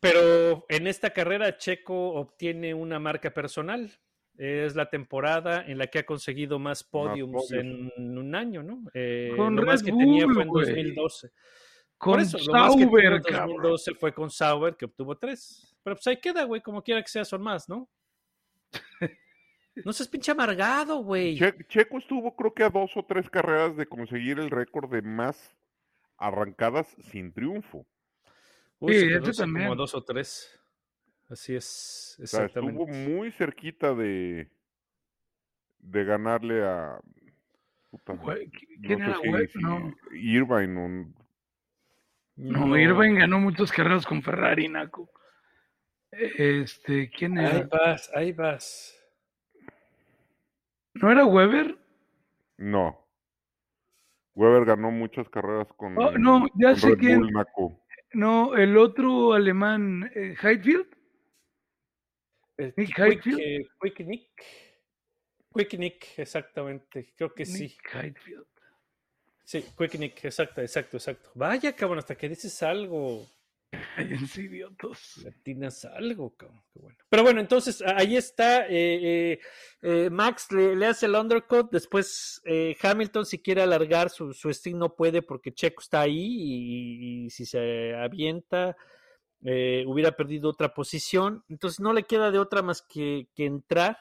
[0.00, 3.90] Pero en esta carrera Checo obtiene una marca personal.
[4.38, 7.52] Es la temporada en la que ha conseguido más podiums podios.
[7.52, 8.82] en un año, ¿no?
[8.94, 10.66] Eh, Con lo más Red que tenía fue en güey.
[10.68, 11.30] 2012.
[11.98, 13.48] Con Por eso, lo más que tuvo Sauber, en cabrón.
[13.62, 15.74] 2012 fue con Sauber, que obtuvo tres.
[15.82, 17.88] Pero pues ahí queda, güey, como quiera que sea, son más, ¿no?
[19.84, 21.36] No seas pinche amargado, güey.
[21.36, 25.02] Che- Checo estuvo creo que a dos o tres carreras de conseguir el récord de
[25.02, 25.56] más
[26.16, 27.84] arrancadas sin triunfo.
[28.78, 29.66] Uy, Sí, así también.
[29.66, 30.56] como dos o tres.
[31.28, 33.08] Así es, O sea, estuvo exactamente.
[33.08, 34.48] muy cerquita de,
[35.78, 37.00] de ganarle a...
[37.90, 38.48] puta, Güey,
[38.82, 39.48] ¿Quién sé era si- güey?
[39.48, 39.92] si No.
[40.12, 41.12] Irvine
[42.36, 45.10] No, Irvine ganó muchas carreras con Ferrari, Naco.
[46.10, 47.66] Este, ¿quién Ahí era?
[47.66, 48.96] vas, ahí vas.
[50.94, 51.76] ¿No era Weber?
[52.56, 53.00] No.
[54.34, 57.20] Weber ganó muchas carreras con, Oh, no, ya con sé Red quién.
[57.20, 57.84] Bull, Naco.
[58.12, 60.86] No, el otro alemán, eh, Heidfeld.
[62.56, 64.44] El Nick Quick, eh, Quick Nick.
[65.52, 67.12] Quick Nick, exactamente.
[67.16, 67.64] Creo que sí.
[67.64, 68.46] Nick Heidfeld.
[69.44, 71.30] Sí, Quick Nick, exacto, exacto, exacto.
[71.34, 73.26] Vaya, cabrón, hasta que dices algo.
[73.96, 75.18] Cállense, idiotas.
[75.22, 76.62] Latinas algo, cabrón.
[76.72, 76.98] Qué bueno.
[77.10, 78.66] Pero bueno, entonces ahí está.
[78.68, 79.40] eh, eh,
[79.82, 81.70] eh, Max le, le hace el undercut.
[81.70, 82.40] Después
[82.82, 86.16] Hamilton, si quiere alargar su, su stint, no puede porque Checo está ahí.
[86.16, 88.76] Y, y si se avienta,
[89.40, 91.44] hubiera perdido otra posición.
[91.48, 93.98] Entonces no le queda de otra más que, que entrar.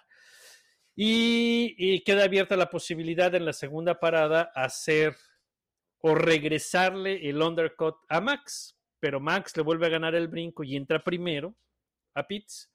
[0.95, 5.15] Y, y queda abierta la posibilidad en la segunda parada hacer
[6.05, 8.77] o regresarle el undercut a Max.
[8.99, 11.55] Pero Max le vuelve a ganar el brinco y entra primero
[12.13, 12.71] a Pitts.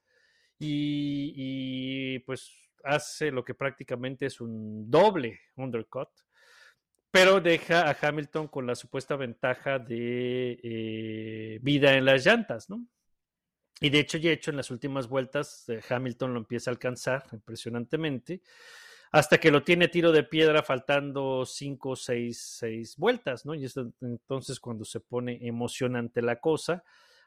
[0.58, 2.50] Y, pues
[2.84, 6.08] hace lo que prácticamente es un doble undercut.
[7.10, 12.86] Pero deja a Hamilton con la supuesta ventaja de eh, vida en las llantas, ¿no?
[13.80, 17.24] Y de hecho, ya hecho en las últimas vueltas, eh, Hamilton lo empieza a alcanzar
[17.32, 18.42] impresionantemente,
[19.10, 23.54] hasta que lo tiene tiro de piedra faltando cinco o seis, seis vueltas, ¿no?
[23.54, 26.82] Y es entonces cuando se pone emocionante la cosa.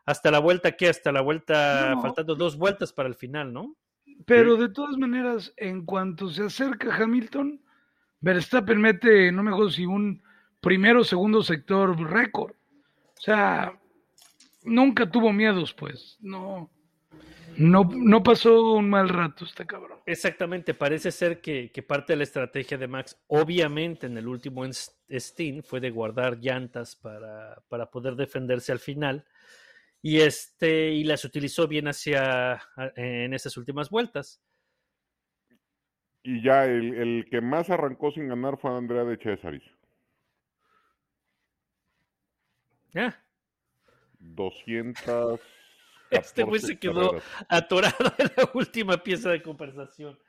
[0.06, 0.90] Hasta la vuelta, ¿qué?
[0.90, 2.02] Hasta la vuelta, No.
[2.02, 3.76] faltando dos vueltas para el final, ¿no?
[4.26, 7.62] Pero de todas maneras, en cuanto se acerca Hamilton,
[8.20, 10.22] Verstappen mete, no me acuerdo si un
[10.60, 12.52] primero o segundo sector récord.
[12.52, 13.80] O sea,
[14.64, 16.18] nunca tuvo miedos, pues.
[16.22, 16.70] No,
[17.62, 20.00] no, no pasó un mal rato este cabrón.
[20.06, 24.66] Exactamente, parece ser que, que parte de la estrategia de Max, obviamente en el último
[24.66, 29.26] stint, fue de guardar llantas para, para poder defenderse al final.
[30.02, 32.60] Y este, y las utilizó bien hacia
[32.96, 34.42] en esas últimas vueltas.
[36.24, 39.64] Y ya el, el que más arrancó sin ganar fue Andrea de Cesaris.
[42.94, 43.24] Ya,
[44.20, 45.40] 200.
[46.26, 50.20] Este güey se quedó atorado en la última pieza de conversación.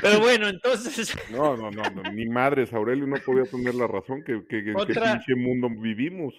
[0.00, 4.22] Pero bueno, entonces, No, no, no, no, ni madres, Aurelio no podía tener la razón
[4.24, 6.34] que, que, que en qué pinche mundo vivimos.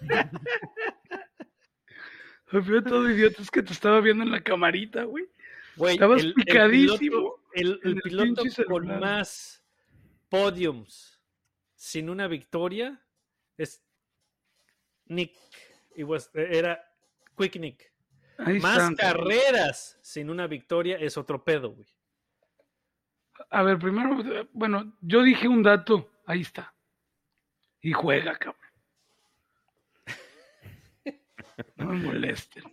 [2.46, 5.24] Fui todo idiota, es que te estaba viendo en la camarita, güey.
[5.76, 9.00] güey, Estabas el, el picadísimo piloto, el- piloto con celular.
[9.00, 9.64] más
[10.28, 11.22] podiums
[11.74, 13.00] sin una victoria
[13.56, 13.82] es
[15.06, 15.34] Nick.
[15.94, 16.82] It was- era
[17.36, 17.92] Quick Nick.
[18.38, 18.96] Ahí Más están.
[18.96, 21.88] carreras sin una victoria es otro pedo, güey.
[23.50, 26.74] A ver, primero, eh, bueno, yo dije un dato, ahí está.
[27.80, 28.62] Y juega, cabrón.
[31.76, 32.64] No me molesten.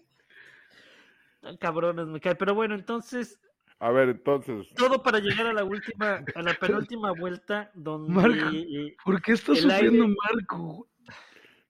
[1.59, 2.35] Cabrones me cae.
[2.35, 3.39] Pero bueno, entonces,
[3.81, 8.49] A ver, entonces, todo para llegar a la última, a la penúltima vuelta, donde Marco.
[8.53, 10.89] eh, ¿Por qué está sufriendo aire- Marco?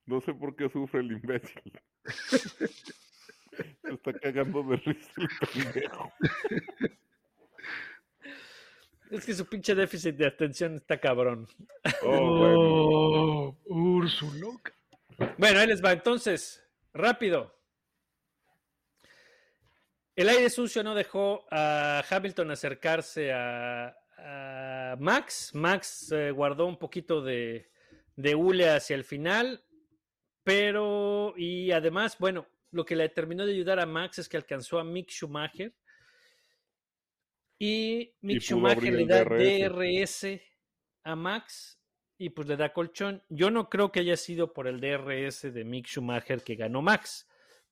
[0.08, 1.72] no sé por qué sufre el imbécil.
[2.06, 5.28] Se está cagando de risa el
[5.64, 6.12] pendejo.
[9.12, 11.48] es que su pinche déficit de atención está cabrón.
[12.04, 12.60] Oh, bueno.
[12.60, 14.60] Oh, Úrsulo.
[15.38, 15.92] Bueno, ahí les va.
[15.92, 17.59] Entonces, rápido.
[20.20, 25.52] El aire sucio no dejó a Hamilton acercarse a, a Max.
[25.54, 27.72] Max eh, guardó un poquito de,
[28.18, 29.64] de hule hacia el final,
[30.44, 34.78] pero y además, bueno, lo que le terminó de ayudar a Max es que alcanzó
[34.78, 35.74] a Mick Schumacher
[37.58, 40.22] y Mick Schumacher le da DRS.
[40.22, 40.42] DRS
[41.06, 41.80] a Max
[42.18, 43.24] y pues le da colchón.
[43.30, 47.26] Yo no creo que haya sido por el DRS de Mick Schumacher que ganó Max,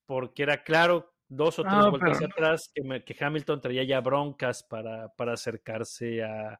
[0.05, 3.83] porque era claro dos o tres Ah, vueltas pero- atrás que, me- que Hamilton traía
[3.83, 6.59] ya broncas para, para acercarse a,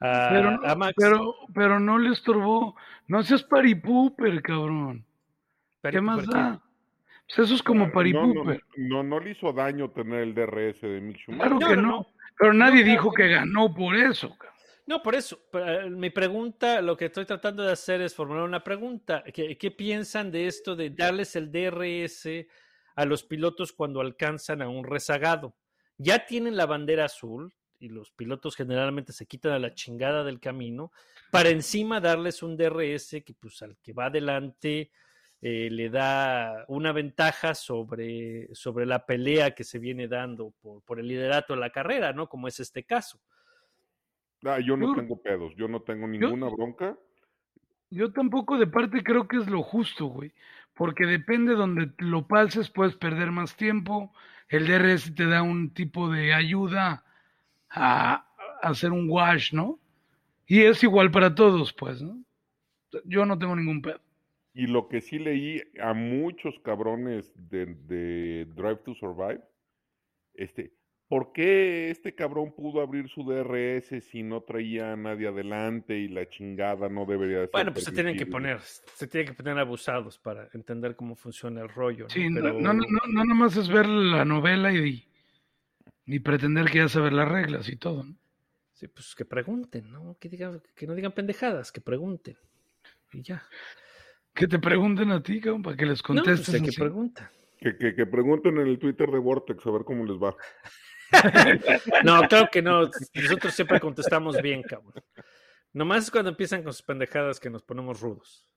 [0.00, 0.94] a, Pero, a Max.
[0.96, 2.76] pero, pero no le estorbó.
[3.06, 5.04] No seas paripúper, cabrón.
[5.82, 6.60] ¿Qué más da?
[7.26, 8.62] Pues eso es como No, no, paripúper.
[8.76, 11.48] no, no le hizo daño tener el DRS de Mick Schumacher.
[11.56, 12.06] Claro No, que no.
[12.38, 14.30] Pero nadie No, dijo que ganó por eso.
[14.30, 14.54] cabrón.
[14.86, 15.38] No, por eso.
[15.52, 19.22] eh, Mi pregunta, lo que estoy tratando de hacer es formular una pregunta.
[19.34, 22.46] ¿Qué, qué piensan de esto de darles el DRS
[22.98, 25.54] a los pilotos cuando alcanzan a un rezagado?
[25.98, 30.40] Ya tienen la bandera azul y los pilotos generalmente se quitan a la chingada del
[30.40, 30.90] camino
[31.30, 34.90] para encima darles un DRS que pues al que va adelante
[35.40, 40.98] eh, le da una ventaja sobre, sobre la pelea que se viene dando por, por
[40.98, 42.28] el liderato de la carrera, ¿no?
[42.28, 43.20] Como es este caso.
[44.44, 46.98] Ah, yo no Yo- tengo pedos, yo no tengo ninguna bronca.
[47.90, 50.32] Yo tampoco de parte creo que es lo justo, güey.
[50.78, 54.12] Porque depende donde lo pases, puedes perder más tiempo.
[54.48, 57.04] El DRS te da un tipo de ayuda
[57.68, 58.24] a,
[58.62, 59.80] hacer un wash, ¿no?
[60.46, 62.22] Y es igual para todos, pues, ¿no?
[63.04, 64.00] Yo no tengo ningún pedo.
[64.54, 69.42] Y lo que sí leí a muchos cabrones de, de Drive to Survive,
[70.34, 70.72] este,
[71.08, 76.08] ¿por qué este cabrón pudo abrir su DRS si no traía a nadie adelante y
[76.08, 79.34] la chingada no debería de ser Bueno, pues se tienen que poner, se tienen que
[79.34, 82.04] poner abusados para entender cómo funciona el rollo.
[82.04, 82.10] ¿no?
[82.10, 85.08] Sí, no, Pero- no, no, no, no nada más es ver la novela y,
[86.06, 88.14] y pretender que ya saber las reglas y todo, ¿no?
[88.72, 90.16] Sí, pues que pregunten, ¿no?
[90.20, 92.36] Que, digan, que no digan pendejadas, que pregunten.
[93.12, 93.42] Y ya.
[94.32, 96.62] Que te pregunten a ti, cabrón, para que les No, pues contestes.
[96.62, 97.28] que preguntan.
[97.58, 100.36] Que, que, que pregunten en el Twitter de Vortex a ver cómo les va.
[102.04, 102.90] No, claro que no.
[103.14, 104.92] Nosotros siempre contestamos bien, cabrón.
[105.72, 108.48] Nomás es cuando empiezan con sus pendejadas que nos ponemos rudos.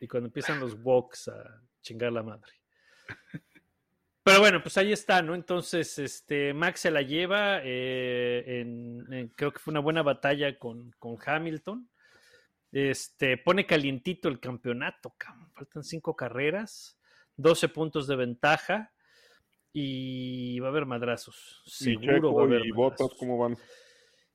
[0.00, 2.52] Y cuando empiezan los walks a chingar la madre.
[4.22, 5.34] Pero bueno, pues ahí está, ¿no?
[5.34, 7.60] Entonces, este, Max se la lleva.
[7.64, 11.88] eh, en- creo que fue una buena batalla con, con Hamilton.
[12.70, 15.50] Este, pone calientito el campeonato, cabrón.
[15.54, 16.98] Faltan cinco carreras,
[17.36, 18.92] 12 puntos de ventaja.
[19.80, 21.62] Y va a haber madrazos.
[21.66, 23.08] Y Seguro va a Checo haber y Botas.
[23.16, 23.56] ¿cómo van?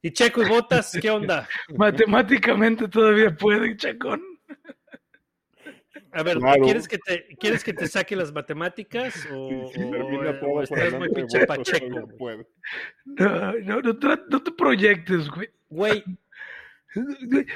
[0.02, 1.48] Y Checo y Botas, ¿qué onda?
[1.78, 4.22] Matemáticamente todavía puede, Chacón.
[6.14, 6.64] A ver, Claro.
[6.64, 9.70] ¿quieres, que te, ¿quieres que te saque las matemáticas o,
[10.62, 12.08] estás muy pinche pacheco?
[12.18, 12.38] güey?
[13.06, 13.94] No, no, no,
[14.30, 15.50] no te proyectes, güey.
[15.70, 16.04] Güey,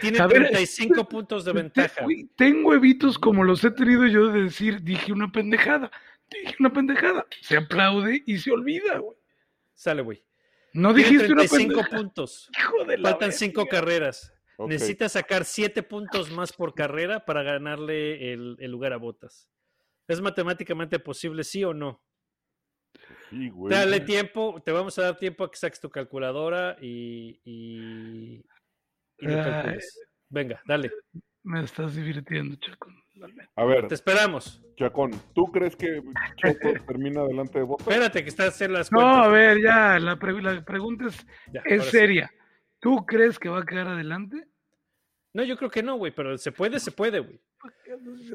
[0.01, 2.03] tiene A ver, 35 puntos de ventaja.
[2.03, 5.91] güey, tengo evitos como los he tenido yo de decir, dije una pendejada,
[6.29, 7.25] dije una pendejada.
[7.41, 9.17] Se aplaude y se olvida, güey.
[9.73, 10.23] Sale, güey.
[10.73, 11.97] No dijiste una 35 pendejada.
[11.97, 12.49] puntos.
[12.59, 13.37] Hijo de la Faltan verga.
[13.37, 14.33] 5 carreras.
[14.57, 14.69] Ok.
[14.69, 19.49] Necesitas sacar 7 puntos más por carrera para ganarle el, el lugar a Botas.
[20.07, 22.01] ¿Es matemáticamente posible, sí o no?
[23.29, 23.73] Sí, güey.
[23.73, 28.45] Dale tiempo, te vamos a dar tiempo a que saques tu calculadora y, y,
[29.19, 29.99] y lo calcules.
[30.29, 30.91] Venga, dale.
[31.43, 32.95] Me estás divirtiendo, Chacón.
[33.55, 34.61] A ver, Te esperamos.
[34.75, 36.01] Chacón, ¿tú crees que
[36.35, 37.87] Checo termina delante de Botas?
[37.87, 39.25] Espérate que estás haciendo las No, cuentas.
[39.25, 41.89] a ver, ya, la, pre- la pregunta es, Ya, es ahora sí.
[41.97, 42.31] seria.
[42.79, 44.47] ¿Tú crees que va a quedar adelante?
[45.33, 47.39] No, yo creo que no, güey, pero se puede, se puede, güey.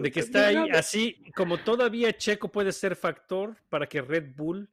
[0.01, 4.69] De que está ahí, así como todavía Checo puede ser factor para que Red Bull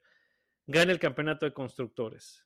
[0.65, 2.43] gane el campeonato de constructores.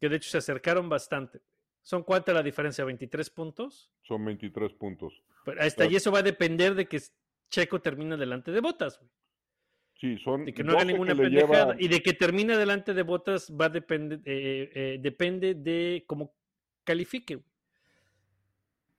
[0.00, 1.40] Que de hecho se acercaron bastante.
[1.82, 2.84] ¿Son cuánta la diferencia?
[2.84, 3.90] ¿23 puntos?
[4.02, 5.22] Son 23 puntos.
[5.46, 7.00] Pero está, y eso va a depender de que
[7.50, 9.10] Checo termine delante de Botas, güey.
[9.98, 11.64] Sí, son De que no haga 12 ninguna pendejada.
[11.72, 16.04] lleva- Y de que termine delante de Botas va a depender, eh, eh, depende de
[16.06, 16.34] cómo
[16.84, 17.36] califique.
[17.36, 17.46] güey.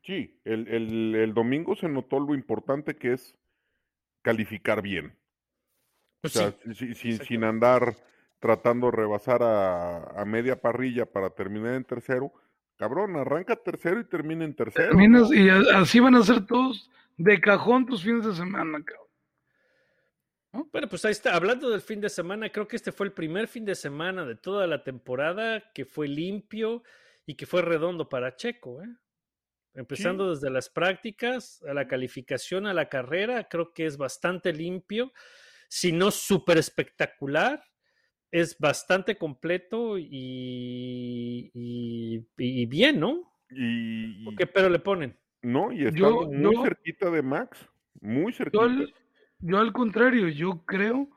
[0.03, 3.35] Sí, el, el- el domingo se notó lo importante que es
[4.23, 5.07] calificar bien.
[5.07, 7.93] O Pues sea, sí, si- si- sin andar
[8.39, 12.31] tratando de rebasar a, a media parrilla para terminar en tercero.
[12.77, 14.89] Cabrón, arranca tercero y termina en tercero.
[14.89, 19.07] Terminas y así van a ser todos de cajón tus fines de semana, cabrón.
[20.71, 21.35] Bueno, pues ahí está.
[21.35, 24.35] Hablando del fin de semana, creo que este fue el primer fin de semana de
[24.35, 26.83] toda la temporada que fue limpio
[27.25, 28.81] y que fue redondo para Checo.
[28.81, 28.87] ¿eh?
[29.73, 35.11] Empezando desde las prácticas, a la calificación, a la carrera, creo que es bastante limpio,
[35.67, 37.63] si no súper espectacular.
[38.31, 43.31] Es bastante completo y, y, y bien, ¿no?
[43.49, 45.17] Y, ¿Qué pero le ponen?
[45.41, 47.65] no, y está Yo- muy yo- cerquita de Max.
[48.01, 48.63] Muy Yo cerquita.
[48.63, 48.93] al,
[49.39, 51.09] yo al contrario, yo creo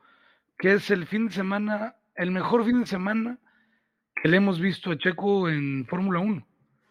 [0.57, 3.37] que es el fin de semana, el mejor fin de semana
[4.21, 6.47] que le hemos visto a Checo en Fórmula 1.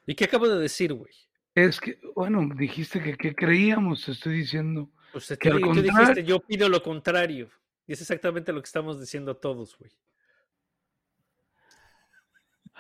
[0.06, 1.12] ¿Y qué acabo de decir, güey?
[1.54, 4.90] Es que, bueno, dijiste que, que creíamos, te estoy diciendo.
[5.12, 7.48] Pues te- Que al tú contrario- dijiste, yo pido lo contrario.
[7.86, 9.90] Y es exactamente lo que estamos diciendo todos, güey.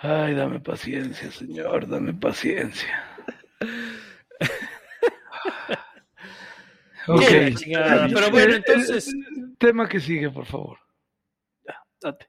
[0.02, 3.04] Ay, dame paciencia, señor, dame paciencia.
[7.08, 7.22] Ok.
[7.56, 9.12] Chingada, Pero bueno, entonces.
[9.58, 10.78] Tema que sigue, por favor.
[11.66, 12.28] Ya, date.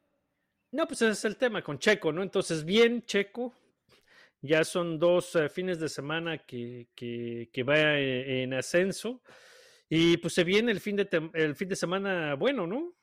[0.71, 2.23] No, pues ese es el tema con Checo, ¿no?
[2.23, 3.53] Entonces, bien, Checo.
[4.41, 9.21] Ya son dos eh, fines de semana que, que, que va eh, en ascenso.
[9.87, 12.93] Y pues se viene el fin de, el fin de semana bueno, ¿no?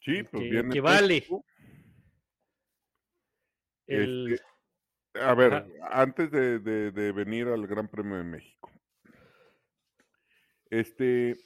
[0.00, 1.26] Sí, pues que- viene que vale.
[3.86, 5.66] El, Este, a ver, Ajá.
[6.02, 8.70] antes de, de- de venir al Gran Premio de México.
[10.70, 11.36] Este,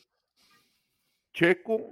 [1.32, 1.90] Checo,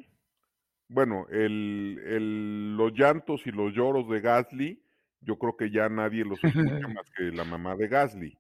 [0.88, 4.80] bueno, el, el- los llantos y los lloros de Gasly
[5.20, 6.53] yo creo que ya nadie los escucha
[6.95, 8.38] más que la mamá de Gasly.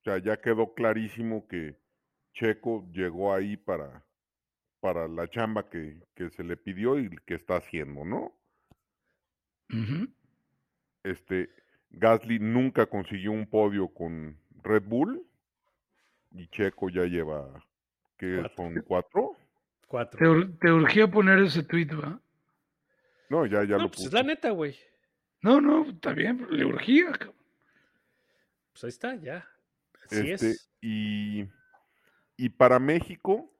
[0.00, 1.76] O sea, ya quedó clarísimo que
[2.32, 4.06] Checo llegó ahí para,
[4.80, 8.32] para la chamba que, que se le pidió y que está haciendo, ¿no?
[9.70, 10.06] Ujú.
[11.10, 11.50] Este,
[11.90, 15.22] Gasly nunca consiguió un podio con Red Bull
[16.32, 17.64] y Checo ya lleva,
[18.16, 18.56] ¿qué Cuatro.
[18.56, 18.82] son?
[18.86, 19.36] ¿Cuatro?
[19.86, 20.18] Cuatro.
[20.18, 22.20] Te, ur- te urgía poner ese tweet, ¿va?
[23.30, 24.16] No, ya, ya no, lo pues es puso.
[24.16, 24.76] la neta, güey.
[25.40, 27.12] No, no, está bien, le urgía.
[27.12, 27.34] cabrón.
[28.72, 29.46] Pues ahí está, ya.
[30.04, 30.70] Así Este, es.
[30.80, 31.46] y,
[32.36, 33.50] y para México,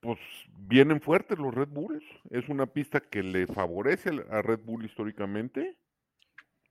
[0.00, 0.18] pues
[0.56, 2.04] vienen fuertes los Red Bulls.
[2.30, 5.76] Es una pista que le favorece a Red Bull históricamente,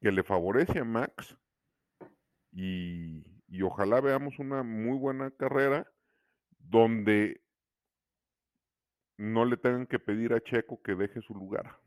[0.01, 1.37] que le favorece a Max.
[2.51, 5.91] Y, y ojalá veamos una muy buena carrera
[6.59, 7.41] donde
[9.17, 11.77] no le tengan que pedir a Checo que deje su lugar.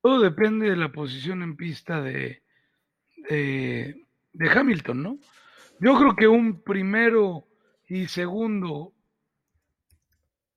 [0.00, 2.42] Todo depende de la posición en pista de,
[3.28, 5.18] de, de Hamilton, ¿no?
[5.80, 7.46] Yo creo que un primero
[7.86, 8.92] y segundo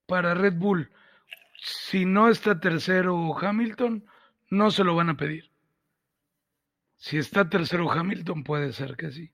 [0.06, 0.90] para Red Bull,
[1.62, 4.04] si no está tercero Hamilton,
[4.50, 5.50] no se lo van a pedir.
[6.96, 9.30] Si está tercero Hamilton, puede ser que sí.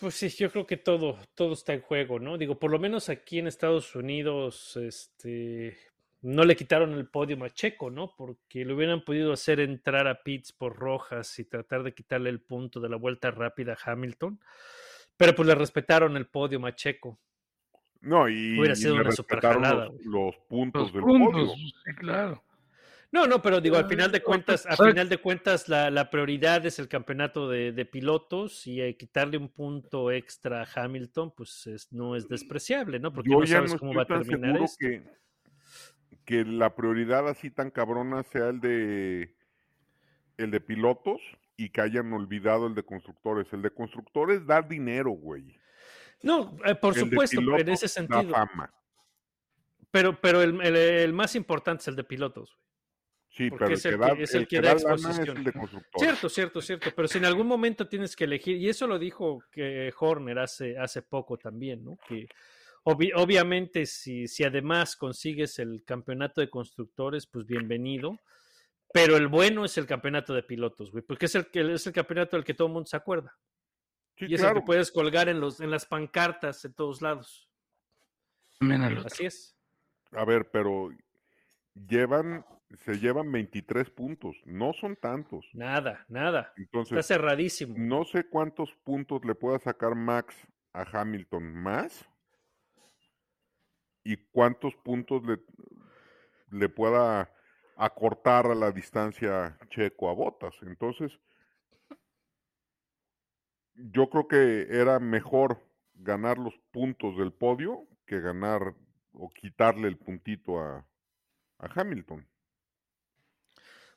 [0.00, 2.36] Pues sí, yo creo que todo, todo está en juego, ¿no?
[2.36, 5.78] Digo, por lo menos aquí en Estados Unidos, este,
[6.20, 8.14] no le quitaron el podio a Checo, ¿no?
[8.16, 12.40] Porque le hubieran podido hacer entrar a Pitts por rojas y tratar de quitarle el
[12.40, 14.40] punto de la vuelta rápida a Hamilton.
[15.16, 17.20] Pero pues le respetaron el podio a Checo.
[18.00, 21.02] No, y, Hubiera y sido le una super respetaron jalada, los, los puntos Los del
[21.02, 21.54] puntos, podio.
[21.56, 22.44] sí, claro.
[23.12, 26.10] No, no, pero digo, al final de Ah, cuentas, al final de cuentas, la, la
[26.10, 31.32] prioridad es el campeonato de, de pilotos y eh, quitarle un punto extra a Hamilton,
[31.36, 33.12] pues es- no es despreciable, ¿no?
[33.12, 34.76] Porque Yo no ya sabes no cómo va a terminar esto.
[34.80, 35.02] que,
[36.24, 39.36] que la prioridad así tan cabrona sea el de
[40.36, 41.20] el de pilotos
[41.56, 43.46] y que hayan olvidado el de constructores.
[43.52, 45.56] El de constructores da dinero, güey.
[46.22, 48.30] No, eh, por El supuesto, en ese da sentido.
[48.30, 48.72] fama.
[49.90, 52.50] Pero, pero el, el- el más importante es el de pilotos.
[52.50, 52.64] güey.
[53.28, 54.74] Sí, Porque pero el es que, el da, que- es el el que que da
[54.74, 55.36] da lana es exposición.
[55.38, 56.02] el de constructores.
[56.02, 56.90] Cierto, cierto, cierto.
[56.94, 60.78] Pero si en algún momento tienes que elegir, y eso lo dijo que Horner hace,
[60.78, 61.98] hace poco también, ¿no?
[62.08, 62.28] Que
[62.84, 68.18] obvi- obviamente si, si además consigues el campeonato de constructores, pues bienvenido.
[68.94, 71.92] Pero el bueno es el campeonato de pilotos, güey, porque es el, que- es el
[71.92, 73.36] campeonato del que todo el mundo se acuerda.
[74.16, 74.58] Sí, y es claro.
[74.58, 77.50] el que puedes colgar en, los, en las pancartas en todos lados.
[78.60, 79.08] También al otro.
[79.08, 79.58] Así es.
[80.12, 80.90] A ver, pero
[81.74, 82.46] llevan,
[82.84, 84.36] se llevan 23 puntos.
[84.44, 85.44] No son tantos.
[85.54, 86.40] Nada, nada.
[86.42, 87.74] Está Entonces, cerradísimo.
[87.76, 90.36] no sé cuántos puntos le pueda sacar Max
[90.72, 92.08] a Hamilton más
[94.04, 95.40] y cuántos puntos le,
[96.56, 97.33] le pueda
[97.76, 100.54] acortar la distancia Checo a Botas.
[100.62, 101.12] Entonces,
[103.74, 105.58] yo creo que era mejor
[105.94, 108.74] ganar los puntos del podio que ganar
[109.12, 110.84] o quitarle el puntito a,
[111.58, 112.26] a Hamilton.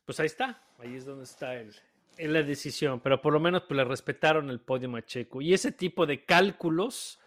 [0.06, 1.76] Pues ahí está, ahí es donde está el,
[2.18, 5.42] la decisión, pero por lo menos pues, le respetaron el podio a Checo.
[5.42, 7.20] Y ese tipo de cálculos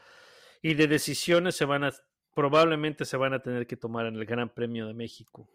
[0.63, 1.93] y de decisiones se van a,
[2.35, 5.49] probablemente se van a tener que tomar en el Gran Premio de México.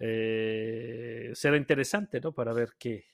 [0.00, 2.32] Eh, será interesante, ¿no?
[2.32, 3.04] Para ver qué,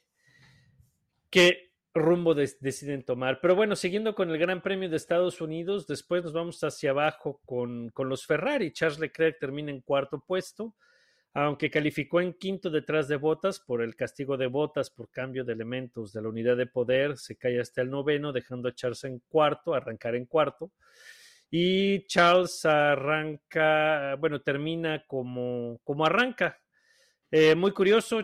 [1.28, 3.40] qué rumbo deciden tomar.
[3.42, 7.42] Pero bueno, siguiendo con el Gran Premio de Estados Unidos, después nos vamos hacia abajo
[7.44, 8.72] con, con los Ferrari.
[8.72, 10.74] Charles Leclerc termina en cuarto puesto
[11.38, 15.52] aunque calificó en quinto detrás de Botas por el castigo de Botas por cambio de
[15.52, 19.18] elementos de la unidad de poder, se cae hasta el noveno, dejando a Charles en
[19.28, 20.72] cuarto, arrancar en cuarto.
[21.50, 26.58] Y Charles arranca, bueno, termina como, como arranca.
[27.30, 28.20] Eh, muy curioso,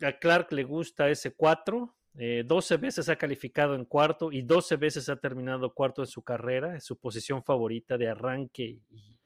[0.00, 1.92] a Clark le gusta ese 4.
[2.18, 6.22] Eh, 12 veces ha calificado en cuarto y 12 veces ha terminado cuarto en su
[6.22, 6.76] carrera.
[6.76, 9.18] Es su posición favorita de arranque y,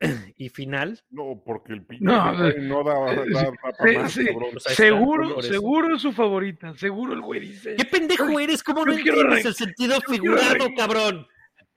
[0.36, 1.00] y final.
[1.10, 4.26] No, porque el pinche No, Ferrari no da, da- da pa' sí, más, sí.
[4.26, 4.50] cabrón.
[4.52, 6.74] Pues Seguro, seguro es su favorita.
[6.76, 7.74] Seguro el güey dice.
[7.76, 8.62] ¿Qué pendejo eres?
[8.62, 11.26] ¿Cómo no entiendes el sentido figurado, cabrón?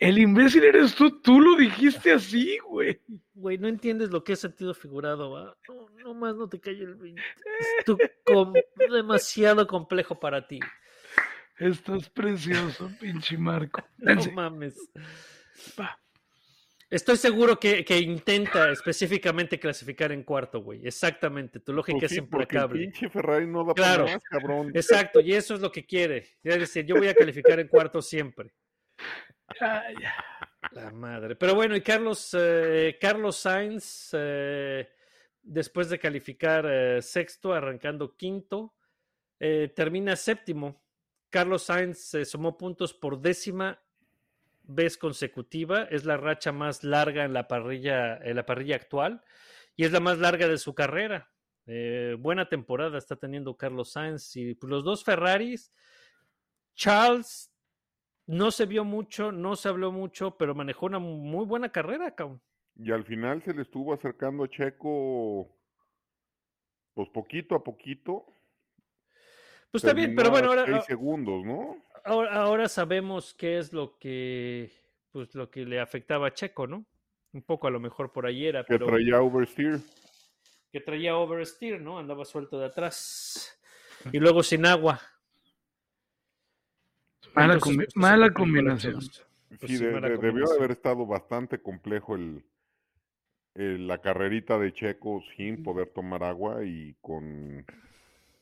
[0.01, 1.21] El imbécil eres tú.
[1.21, 2.99] Tú lo dijiste así, güey.
[3.35, 5.55] Güey, no entiendes lo que es sentido figurado, ¿va?
[5.69, 7.21] No, no más no te cayó el 20.
[7.79, 8.53] Es tu com-
[8.89, 10.59] demasiado complejo para ti.
[11.59, 13.83] Estás precioso, pinche Marco.
[13.99, 14.75] No mames.
[15.79, 15.97] Va.
[16.89, 20.85] Estoy seguro que, que intenta específicamente clasificar en cuarto, güey.
[20.85, 21.59] Exactamente.
[21.59, 22.79] Tu lógica Pues es el implacable.
[22.81, 24.05] pinche Ferrari no da Claro.
[24.05, 24.71] para más, cabrón.
[24.73, 26.27] Exacto, y eso es lo que quiere.
[26.43, 28.51] Es decir, yo voy a calificar en cuarto siempre.
[30.71, 31.35] La madre.
[31.35, 34.89] Pero bueno, y Carlos, eh, Carlos Sainz, eh,
[35.41, 38.75] después de calificar eh, sexto, arrancando quinto,
[39.75, 40.83] termina séptimo.
[41.31, 43.81] Carlos Sainz sumó puntos por décima
[44.61, 45.85] vez consecutiva.
[45.85, 49.23] Es la racha más larga en la parrilla, en la parrilla actual
[49.75, 51.31] y es la más larga de su carrera.
[52.19, 55.73] Buena temporada está teniendo Carlos Sainz y pues, los dos Ferraris.
[56.75, 57.50] Charles
[58.27, 62.41] no se vio mucho, no se habló mucho, pero manejó una muy buena carrera, cabrón.
[62.75, 65.47] Y al final se le estuvo acercando a Checo,
[66.93, 68.25] pues poquito a poquito.
[69.71, 71.77] Pues está bien, pero bueno, ahora, seis segundos, ¿no?
[72.03, 74.71] ahora, ahora sabemos qué es lo que,
[75.11, 76.85] pues, lo que le afectaba a Checo, ¿no?
[77.33, 79.79] Un poco a lo mejor por ahí era, Que pero traía oversteer.
[80.71, 81.97] que traía oversteer, ¿no?
[81.99, 83.57] Andaba suelto de atrás.
[84.11, 84.99] Y luego sin agua.
[87.35, 88.95] Mala, pues, eso mala combinación.
[88.95, 92.43] Pues Sí, sí, de- mala de- debió haber estado bastante complejo el,
[93.55, 97.65] el- la carrerita de Checo sin poder tomar agua y con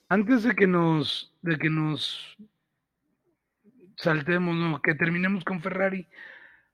[0.07, 2.37] Antes de que nos, de que nos
[3.95, 4.81] saltemos, ¿no?
[4.81, 6.07] que terminemos con Ferrari,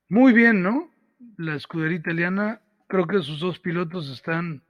[0.09, 0.89] muy bien, ¿no?
[1.38, 4.61] La escudería italiana, creo que sus dos pilotos están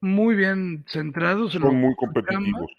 [0.00, 1.54] muy bien centrados.
[1.54, 2.70] en son muy competitivos.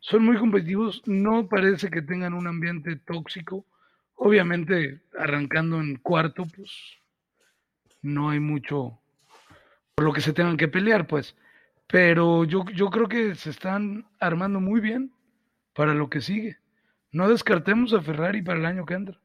[0.00, 3.66] Son muy competitivos, no parece que tengan un ambiente tóxico.
[4.14, 6.70] Obviamente, arrancando en cuarto, pues
[8.02, 9.00] no hay mucho
[9.94, 11.36] por lo que se tengan que pelear, pues.
[11.88, 15.12] Pero yo, yo creo que se están armando muy bien
[15.74, 16.56] para lo que sigue.
[17.10, 19.20] No descartemos a Ferrari para el año que entra.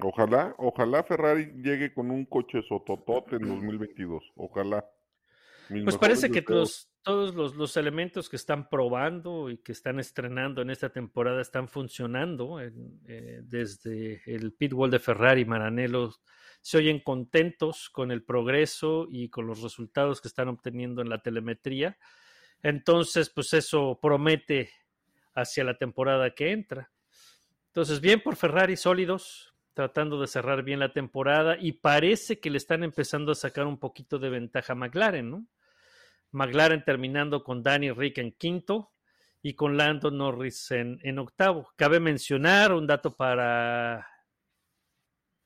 [0.00, 4.32] Ojalá, ojalá Ferrari llegue con un coche sototote en 2022.
[4.36, 4.86] Ojalá.
[5.68, 10.62] Mis Pues parece que los, todos los, elementos que están probando y que están estrenando
[10.62, 12.60] en esta temporada están funcionando.
[12.60, 16.14] eh, desde el pitwall de Ferrari, Maranello,
[16.60, 21.22] se oyen contentos con el progreso y con los resultados que están obteniendo en la
[21.22, 21.96] telemetría.
[22.62, 24.70] Entonces, pues eso promete
[25.34, 26.90] hacia la temporada que entra.
[27.68, 32.58] Entonces, bien por Ferrari, sólidos, tratando de cerrar bien la temporada y parece que le
[32.58, 35.46] están empezando a sacar un poquito de ventaja a McLaren, ¿no?
[36.32, 38.92] McLaren terminando con Danny Rick en quinto
[39.42, 41.70] y con Lando Norris en, en octavo.
[41.76, 44.06] Cabe mencionar un dato para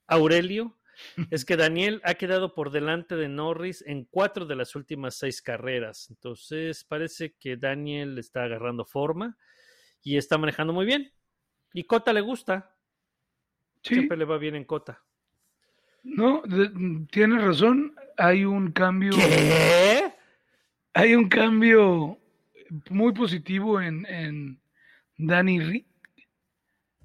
[0.07, 0.79] Aurelio,
[1.31, 5.41] es que Daniel ha quedado por delante de Norris en cuatro de las últimas seis
[5.43, 6.09] carreras.
[6.11, 9.37] Entonces parece que Daniel está agarrando forma
[10.03, 11.13] y está manejando muy bien.
[11.73, 12.77] Y Cota le gusta.
[13.83, 15.03] Sí, Siempre le va bien en Cota.
[16.03, 17.95] no, de- tienes razón.
[18.19, 19.13] Hay un cambio.
[19.17, 20.02] ¿Qué?
[20.95, 22.19] Hay un cambio
[22.91, 24.61] muy positivo en, en
[25.17, 25.87] Danny Rick,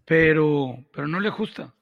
[0.06, 1.74] pero, pero no le ajusta.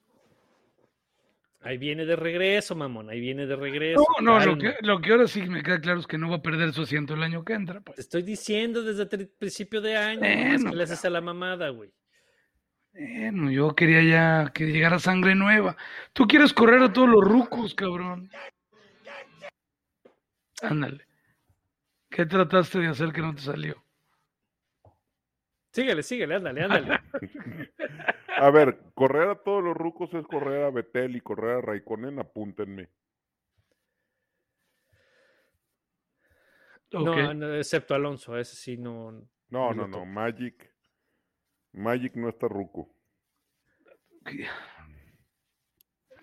[1.62, 3.10] Ahí viene de regreso, mamón.
[3.10, 4.04] Ahí viene de regreso.
[4.22, 6.36] No, no, lo que, lo que ahora sí me queda claro es que no va
[6.36, 7.80] a perder su asiento el año que entra.
[7.80, 8.00] Te Pues.
[8.00, 10.22] estoy diciendo desde el principio de año.
[10.22, 11.92] Que le haces a la mamada, güey.
[12.94, 15.76] Bueno, yo quería ya que llegara sangre nueva.
[16.14, 18.30] Tú quieres correr a todos los rucos, cabrón.
[20.62, 21.06] Ándale.
[22.16, 23.84] ¿Qué trataste de hacer que no te salió?
[25.74, 27.00] Síguele, síguele, ándale, ándale.
[28.38, 32.20] A ver, correr a todos los rucos es correr a Betel y correr a Raikkonen,
[32.20, 32.90] apúntenme.
[36.92, 39.12] No, no, excepto Alonso, ese sí no.
[39.50, 40.06] No, No no.
[40.06, 40.74] Magic.
[41.74, 42.94] Magic no está ruco.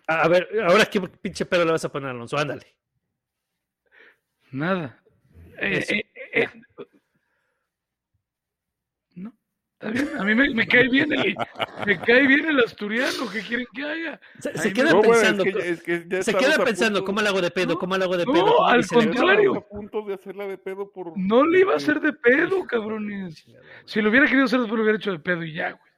[0.07, 2.77] A a ver, ahora qué pinche pedo le vas a poner a Alonso, ándale.
[4.53, 5.02] Nada.
[5.65, 6.05] Eh, eh,
[6.35, 6.49] eh,
[9.15, 9.33] no,
[9.75, 10.09] está bien.
[10.19, 11.37] A mí me, me cae bien el,
[11.87, 13.31] me cae bien el asturiano.
[13.33, 14.21] ¿Qué quieren que haga?
[14.41, 17.21] Se, queda No, bueno, pensando, es que, es que ya se queda pensando, punto- ¿cómo
[17.21, 17.75] le hago de pedo?
[17.75, 18.45] No, ¿Cómo le hago de no, pedo?
[18.47, 19.55] ¿Cómo al la- contrario.
[19.57, 21.17] A punto de hacerla de pedo por...
[21.19, 23.45] No le iba a hacer de pedo, cabrones.
[23.85, 25.93] Si lo hubiera querido hacer, después lo hubiera hecho de pedo y ya, güey.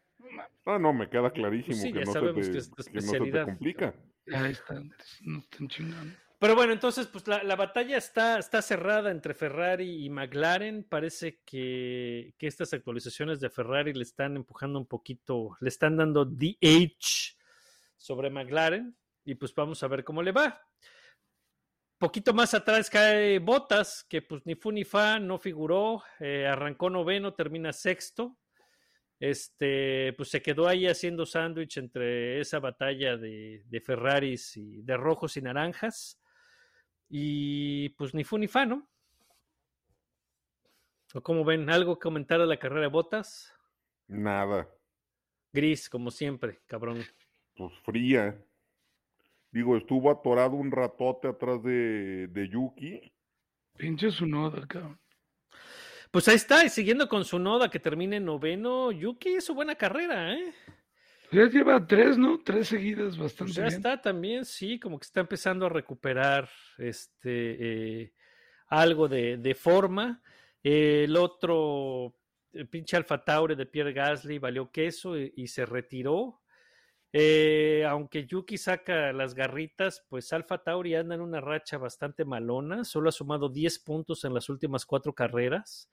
[0.66, 2.58] Ah, no, me queda clarísimo Pues sí, que, ya no se sabemos te, que que
[2.58, 3.44] no se te especialidad.
[3.44, 3.94] complica.
[4.32, 4.74] Ahí está,
[5.22, 6.14] no están chingando.
[6.44, 10.84] Pero bueno, entonces, pues la, la batalla está, cerrada entre Ferrari y McLaren.
[10.84, 16.26] Parece que, que estas actualizaciones de Ferrari le están empujando un poquito, le están dando
[16.26, 17.38] DH
[17.96, 18.94] sobre McLaren.
[19.24, 20.60] Y pues vamos a ver cómo le va.
[21.96, 26.90] Poquito más atrás cae Botas, que pues ni fu ni fa, no figuró, eh, arrancó
[26.90, 28.36] noveno, termina sexto.
[29.18, 34.98] Este, pues se quedó ahí haciendo sándwich entre esa batalla de, de Ferraris y de
[34.98, 36.20] rojos y naranjas.
[37.16, 38.88] Y pues ni fu ni fa, ¿no?
[41.14, 41.70] ¿O cómo ven?
[41.70, 43.54] ¿Algo que comentar de la carrera de Botas?
[44.08, 44.68] Nada.
[45.52, 47.04] Gris, como siempre, cabrón.
[47.54, 48.36] Pues fría.
[49.52, 53.12] Digo, estuvo atorado un ratote atrás de, de Yuki.
[53.76, 54.98] Pinche su noda, cabrón.
[56.10, 59.76] Pues ahí está, y siguiendo con su noda que termine en noveno, Yuki hizo buena
[59.76, 60.52] carrera, ¿eh?
[61.32, 62.38] Ya lleva tres, ¿no?
[62.44, 63.74] Tres seguidas, bastante Pues ya bien.
[63.74, 66.48] está también, sí, como que está empezando a recuperar
[66.78, 68.12] este eh,
[68.68, 70.22] algo de, de forma.
[70.62, 72.16] Eh, el otro,
[72.52, 76.40] el pinche Alfa Tauri de Pierre Gasly valió queso y, y se retiró.
[77.12, 82.84] Eh, aunque Yuki saca las garritas, pues Alfa Tauri anda en una racha bastante malona.
[82.84, 85.90] Solo ha sumado 10 puntos en las últimas cuatro carreras.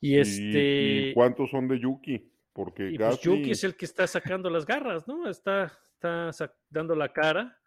[0.00, 1.08] Y Y- este.
[1.10, 2.32] ¿Y, cuántos son de Yuki?
[2.52, 5.28] Porque Y pues Yuki es el que está sacando las garras, ¿no?
[5.28, 7.58] Está, está dando la cara.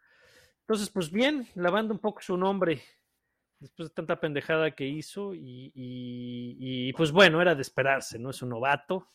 [0.60, 2.82] Entonces, pues bien, lavando un poco su nombre
[3.58, 5.34] después de tanta pendejada que hizo.
[5.34, 6.56] Y, y-
[6.88, 8.30] y, pues bueno, era de esperarse, ¿no?
[8.30, 9.10] Es un novato.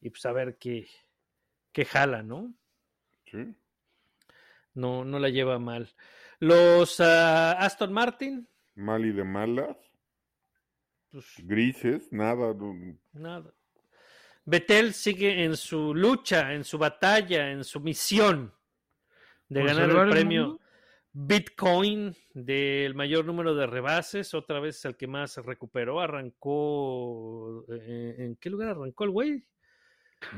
[0.00, 0.86] Y pues a ver qué,
[1.72, 2.54] qué jala, ¿no?
[3.26, 3.54] Sí.
[4.74, 5.92] No, no la lleva mal.
[6.38, 9.76] Los ah, Aston Martin, Mal y de malas,
[11.10, 12.54] pues grises, nada.
[12.54, 13.52] no- Nada.
[14.50, 18.50] Betel sigue en su lucha, en su batalla, en su misión
[19.48, 20.58] de ¿Por ganar el premio?
[21.12, 24.32] Bitcoin del mayor número de rebases.
[24.32, 26.00] Otra vez el que más recuperó.
[26.00, 27.64] Arrancó.
[27.68, 29.44] eh, ¿En qué lugar arrancó el güey?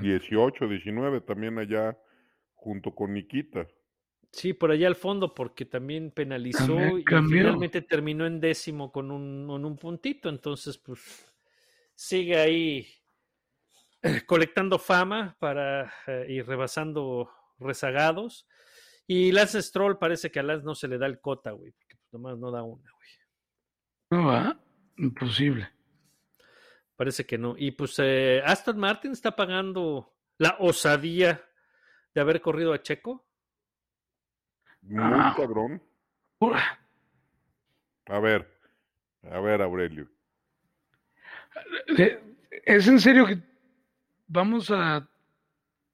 [0.01, 1.97] 18, 19 también allá
[2.55, 3.69] junto con Nikita.
[4.33, 7.05] Sí, por allá al fondo, porque también penalizó Cambió- y
[7.39, 10.29] finalmente terminó en décimo con un, con un puntito.
[10.29, 11.33] Entonces, pues
[11.95, 12.87] sigue ahí
[14.27, 18.47] colectando fama para eh, ir rebasando rezagados.
[19.07, 21.97] Y Lance Stroll parece que a Lance no se le da el cota, güey, porque
[21.97, 23.11] pues, nomás no da una, güey.
[24.11, 24.61] No va,
[24.97, 25.69] imposible.
[26.97, 27.55] Parece que no.
[27.57, 31.43] Y pues eh, Aston Martin está pagando la osadía
[32.15, 33.27] de haber corrido a Checo.
[34.83, 35.35] Muy Ah.
[35.37, 35.83] cabrón.
[38.07, 38.49] A ver,
[39.31, 40.09] a ver, Aurelio.
[42.65, 43.37] ¿Es en serio que
[44.31, 45.09] vamos a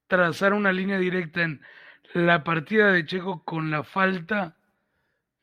[0.07, 1.61] trazar una línea directa en
[2.14, 4.57] la partida de Checo con la falta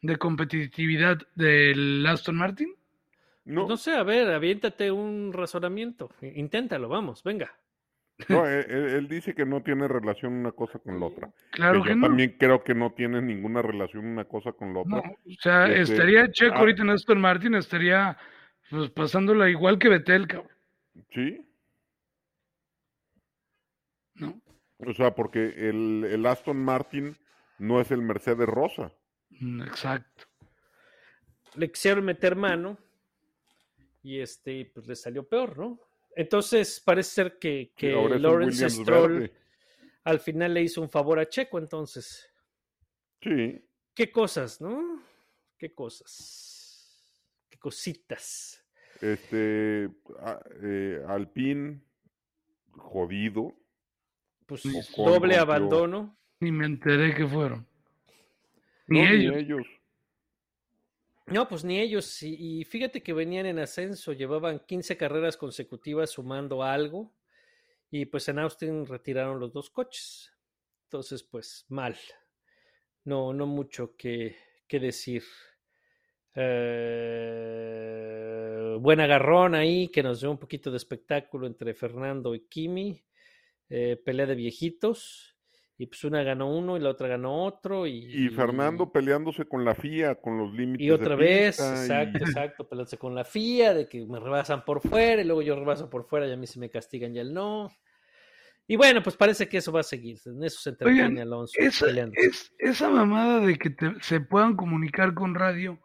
[0.02, 2.74] de competitividad del Aston Martin?
[3.46, 6.10] No, No sé, a ver, aviéntate un razonamiento.
[6.22, 7.52] Inténtalo, vamos, venga.
[8.30, 11.30] no, él, él- él dice que no tiene relación una cosa con la otra.
[11.52, 12.08] Claro que que yo no.
[12.08, 14.92] también creo que no tiene ninguna relación una cosa con la otra.
[14.92, 16.60] No, o sea, Este, estaría Checo ah.
[16.60, 18.18] ahorita en Aston Martin, estaría
[18.70, 20.52] pues, pasándola igual que Betel, cabrón.
[21.12, 21.46] Sí,
[24.16, 24.40] ¿no?
[24.88, 27.18] O sea, porque el, el Aston Martin
[27.60, 28.94] no es el Mercedes Rosa.
[29.30, 30.26] Mm, Exacto.
[31.56, 32.78] Le quisieron meter mano
[34.02, 35.80] y este, pues le salió peor, ¿no?
[36.16, 39.34] Entonces parece ser que, que Lawrence Stroll verde.
[40.04, 42.30] al final le hizo un favor a Checo, entonces.
[43.22, 43.64] Sí,
[43.96, 45.02] ¿Qué cosas, no?
[45.58, 47.14] ¿Qué cosas?
[47.50, 48.60] ¿Qué cositas?
[49.02, 51.82] este, a- eh, Alpine,
[52.72, 53.54] jodido.
[54.62, 56.18] Pues doble abandono.
[56.40, 57.66] Ni me enteré que fueron.
[58.88, 59.34] Ni No, ellos.
[59.34, 59.68] Ni ellos.
[61.28, 62.22] No, pues ni ellos.
[62.22, 67.14] Y, y fíjate que venían en ascenso, llevaban 15 carreras consecutivas sumando algo.
[67.90, 70.34] Y pues en Austin retiraron los dos coches.
[70.86, 71.96] Entonces, pues mal.
[73.06, 74.36] No, no mucho que,
[74.68, 75.24] que decir.
[76.36, 77.64] Eh,
[78.80, 83.04] buen agarrón ahí que nos dio un poquito de espectáculo entre Fernando y Kimi.
[83.70, 85.30] Eh, pelea de viejitos.
[85.76, 87.88] Y pues una ganó uno y la otra ganó otro.
[87.88, 90.86] Y, Y Fernando peleándose con la FIA, con los límites.
[90.86, 94.20] y otra de vez, pista, y- exacto, exacto, pelearse con la FIA, de que me
[94.20, 97.16] rebasan por fuera y luego yo rebaso por fuera y a mí se me castigan
[97.16, 97.70] y él no.
[98.68, 100.20] Y bueno, pues parece que eso va a seguir.
[100.26, 102.14] En eso se entretiene Oigan, Alonso Esa, peleando.
[102.18, 105.82] es, esa mamada de que te- se puedan comunicar con radio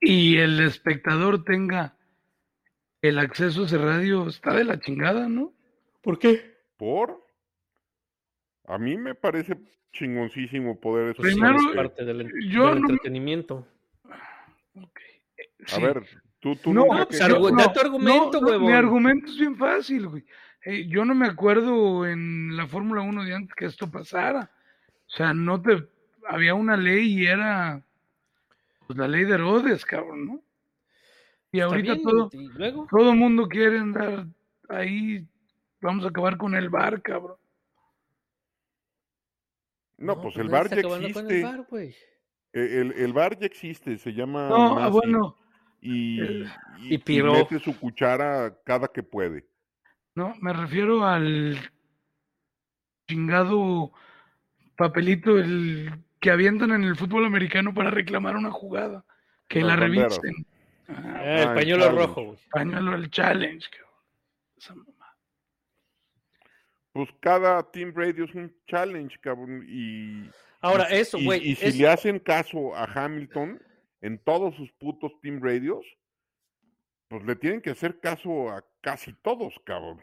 [0.00, 1.96] y el espectador tenga
[3.00, 5.54] el acceso a ese radio está de la chingada, ¿no?
[6.02, 6.51] ¿Por qué?
[6.82, 7.24] ¿Por?
[8.66, 9.56] A mí me parece
[9.92, 11.22] chingoncísimo poder eso.
[11.22, 13.64] Primero, es parte del, en- yo del no- entretenimiento.
[14.74, 14.82] A
[15.66, 15.80] Sí.
[15.80, 16.02] ver,
[16.40, 18.72] tú, tú No, pues, que- argu- da tu argumento, mi huevón.
[18.72, 20.24] argumento es bien fácil, güey.
[20.64, 24.50] Eh, yo no me acuerdo en la Fórmula 1 de antes que esto pasara.
[25.06, 25.86] O sea, no te...
[26.26, 27.80] Había una ley y era
[28.88, 30.42] pues, la ley de Herodes, cabrón, ¿no?
[31.52, 34.26] Y ahorita bien, todo, y luego, todo el mundo quiere andar
[34.68, 35.24] ahí.
[35.82, 37.36] Vamos a acabar con el bar, cabrón.
[39.98, 41.42] No, pues el nadie bar ya acabando con el existe.
[41.42, 41.66] bar,
[42.52, 45.36] El, el bar ya existe, se llama No, ah, Masi, bueno,
[45.80, 47.34] y, el- y- Y piró.
[47.34, 49.46] y mete su cuchara cada que puede.
[50.14, 51.58] no, me refiero al
[53.08, 53.92] chingado
[54.76, 59.04] papelito, el que avientan en el fútbol americano para reclamar una jugada.
[59.48, 60.46] Que Las la revisen.
[60.88, 62.06] Ah, el Ah, el pañuelo challenge.
[62.06, 62.38] rojo, güey.
[62.50, 64.91] pañuelo del challenge, cabrón.
[66.92, 69.64] Pues cada Team Radio es un challenge, cabrón.
[69.68, 70.28] Y,
[70.60, 71.50] Ahora, y- eso, güey.
[71.50, 73.60] Y, si le hacen caso a Hamilton
[74.00, 75.84] en todos sus putos Team Radios,
[77.08, 80.00] pues le tienen que hacer caso a casi todos, cabrón.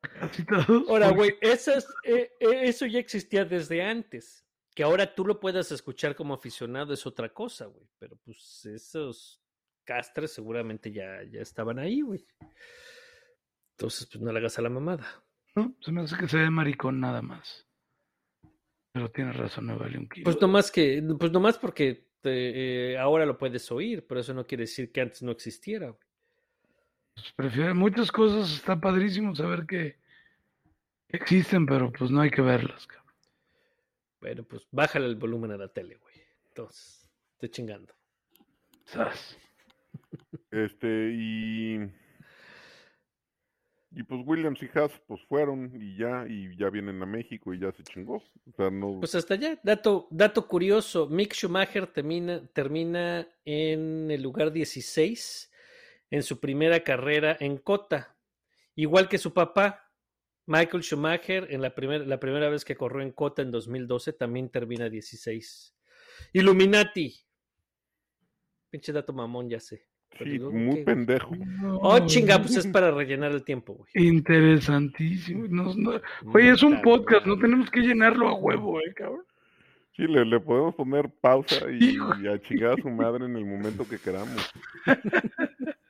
[0.00, 0.88] Casi todos.
[0.88, 4.44] Ahora, güey, eso, es- eh, eh, eso ya existía desde antes.
[4.74, 7.86] Que ahora tú lo puedas escuchar como aficionado es otra cosa, güey.
[7.98, 9.42] Pero pues esos
[9.84, 12.24] castres seguramente ya, ya estaban ahí, güey.
[13.78, 15.06] Entonces, pues no le hagas a la mamada.
[15.54, 15.72] ¿no?
[15.80, 17.64] Se me hace que se ve maricón nada más.
[18.90, 20.24] Pero tienes razón, no vale un kilo.
[20.24, 24.44] Pues nomás que, pues nomás porque te- eh, ahora lo puedes oír, pero eso no
[24.44, 26.00] quiere decir que antes no existiera, güey.
[27.14, 29.98] Pues prefiero muchas cosas, está padrísimo saber que
[31.08, 33.14] existen, pero pues no hay que verlas, cabrón.
[34.20, 36.14] Bueno, pues bájale el volumen a la tele, güey.
[36.48, 37.94] Entonces, estoy chingando.
[40.50, 41.78] Este, y.
[43.98, 47.58] Y pues Williams y Haas, pues fueron y ya, y ya vienen a México y
[47.58, 48.22] ya se chingó.
[49.00, 55.50] Pues hasta allá, dato, dato curioso, Mick Schumacher termina, termina en el lugar 16
[56.10, 58.16] en su primera carrera en Cota,
[58.76, 59.90] igual que su papá,
[60.46, 64.48] Michael Schumacher, en la, primer- la primera vez que corrió en Cota en 2012, también
[64.48, 65.74] termina 16.
[66.34, 67.14] Illuminati.
[68.70, 69.87] Pinche dato mamón, ya sé.
[70.22, 70.82] Sí, muy ¿qué?
[70.84, 71.34] pendejo.
[71.80, 74.06] Oh, chinga, pues es para rellenar el tiempo, güey.
[74.06, 75.46] Interesantísimo.
[75.48, 76.00] No- no-
[76.34, 79.24] Oye, es un podcast, no tenemos que llenarlo a huevo, eh, cabrón.
[79.96, 83.44] Sí, le, le podemos poner pausa y, y a chingar a su madre en el
[83.44, 84.50] momento que queramos.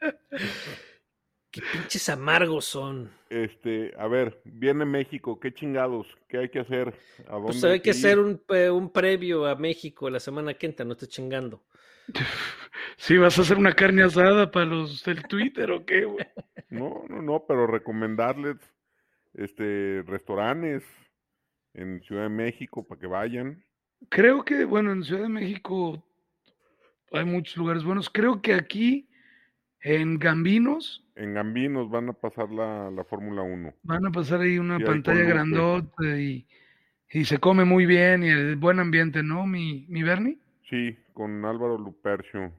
[1.51, 3.11] Qué pinches amargos son.
[3.31, 6.93] Este, a ver, viene México, qué chingados, qué hay que hacer,
[7.27, 7.97] a dónde Pues hay que ir?
[7.97, 11.63] hacer un, eh, un previo a México la semana que entra, no estés chingando.
[12.97, 16.27] Sí, vas a hacer una carne asada para los del Twitter o qué, güey.
[16.71, 18.57] No, no, no, pero recomendarles,
[19.35, 20.85] este, restaurantes
[21.75, 23.63] en Ciudad de México para que vayan.
[24.09, 26.03] Creo que, bueno, en Ciudad de México
[27.13, 28.11] hay muchos lugares buenos.
[28.11, 29.09] Creo que aquí,
[29.81, 33.75] en Gambinos, En Gambinos van a pasar la, la Fórmula 1.
[33.83, 36.47] van a pasar ahí una Sí, pantalla grandota y,
[37.11, 40.39] y se come muy bien y el buen ambiente, ¿no, mi, mi Bernie?
[40.69, 42.53] Sí, con Álvaro Lupercio.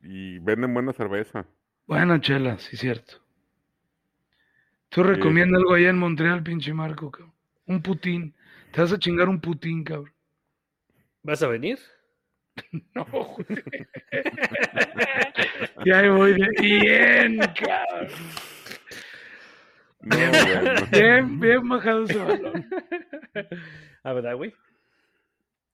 [0.00, 1.46] Y venden buena cerveza.
[1.86, 3.14] Buena chela, sí, cierto.
[4.88, 7.32] Tú recomiendas algo allá en Montreal, pinche Marco, cabrón.
[7.66, 8.34] Un putín.
[8.72, 10.12] Te vas a chingar un putín, cabrón.
[11.22, 11.78] ¿Vas a venir?
[12.94, 13.46] No, güey.
[15.86, 18.08] Ya ahí voy de bien, cabrón.
[20.00, 20.86] No, bueno.
[20.92, 22.68] Bien, bien bajado ese balón.
[24.02, 24.54] ¿A verdad, güey?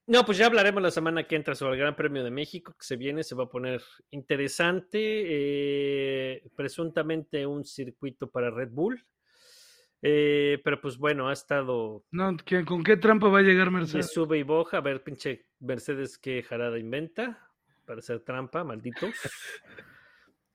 [0.09, 2.85] No, pues ya hablaremos la semana que entra sobre el Gran Premio de México, que
[2.85, 4.99] se viene, se va a poner interesante.
[5.27, 9.05] eh, presuntamente un circuito para Red Bull.
[10.01, 13.73] Eh, pero pues bueno, ha estado No, ¿quién- ¿con qué trampa va a llegar de
[13.73, 14.13] Mercedes?
[14.13, 14.79] sube y boja.
[14.79, 17.47] A ver, pinche Mercedes, qué jarada inventa
[17.85, 19.11] para hacer trampa, malditos.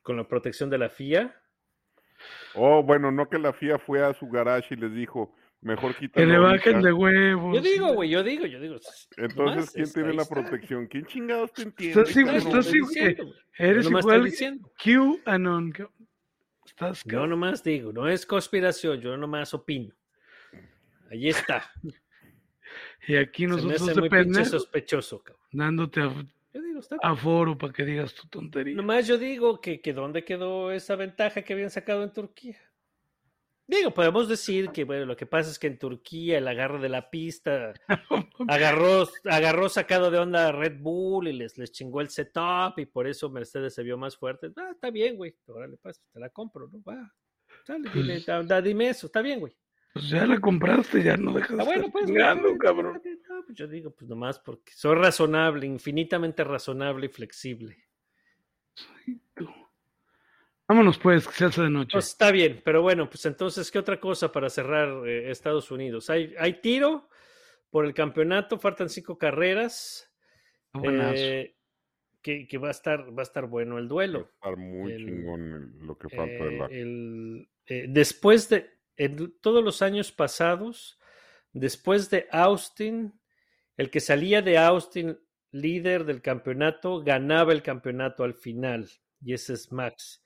[0.02, 1.40] Con la protección de la FIA.
[2.56, 6.20] Oh, bueno, no que la FIA fue a su garage y les dijo, mejor quita
[6.20, 7.56] Que le bajen de huevos.
[7.56, 8.76] Yo digo, güey, yo digo, yo digo.
[9.18, 10.88] Entonces, ¿quién tiene la protección?
[10.88, 12.02] ¿Quién chingados te entiende?
[12.02, 13.36] Estás estás igual-.
[13.58, 14.32] Eres igual.
[15.24, 16.08] QAnon, cabrón.
[16.66, 19.94] Estás Yo nomás digo, no es conspiración, yo nomás opino.
[21.10, 21.72] Ahí está.
[23.06, 25.46] Y aquí Se me nosotros hace muy sospechoso, cabrón.
[25.52, 26.02] dándote
[26.54, 28.76] digo, a foro para que digas tu tontería.
[28.76, 32.58] Nomás yo digo que, que dónde quedó esa ventaja que habían sacado en Turquía.
[33.76, 36.90] Digo, podemos decir que bueno, lo que pasa es que en Turquía el agarre de
[36.90, 37.74] la pista
[38.48, 42.86] agarró, agarró sacado de onda a Red Bull y les, les chingó el setup y
[42.86, 44.52] por eso Mercedes se vio más fuerte.
[44.58, 45.36] Ah, está bien, güey.
[45.48, 46.82] Órale, pues, te la compro, ¿no?
[46.84, 47.14] Va.
[47.68, 49.56] Dile, Pues- da- da- dime eso, está bien, güey.
[49.94, 52.06] Pues ya la compraste, ya no dejas de Ah, bueno, pues.
[52.10, 53.00] bien, cabrón.
[53.30, 57.78] No, pues yo digo, pues nomás porque soy razonable, infinitamente razonable y flexible.
[59.36, 59.48] Tú.
[60.68, 61.90] Vámonos pues, que se hace de noche.
[61.94, 66.10] Pues está bien, pero bueno, pues entonces, ¿qué otra cosa para cerrar eh, Estados Unidos?
[66.10, 67.10] Hay, hay tiro
[67.70, 70.10] por el campeonato, faltan cinco carreras.
[70.74, 71.14] Buenazo.
[71.16, 71.56] eh,
[72.22, 74.30] que, que va a estar, va a estar bueno el Va a duelo.
[74.34, 75.42] estar muy El- chingón
[75.82, 76.66] el- lo que falta de Eh, la...
[76.68, 80.98] el- eh, después de en todos los años pasados,
[81.52, 83.20] después de Austin,
[83.76, 85.20] el que salía de Austin
[85.52, 88.90] líder del campeonato ganaba el campeonato al final,
[89.22, 90.23] y ese es Max.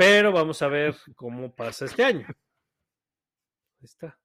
[0.00, 2.24] Pero vamos a ver cómo pasa este año.
[2.26, 4.18] Ahí está.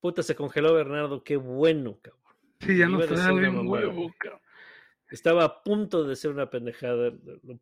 [0.00, 2.36] Puta, se congeló Bernardo, qué bueno, cabrón.
[2.60, 3.70] Sí, ya una bien mamada.
[3.70, 4.42] huevo, cabrón.
[5.08, 7.10] Estaba a punto de ser una pendejada.
[7.42, 7.58] Lo,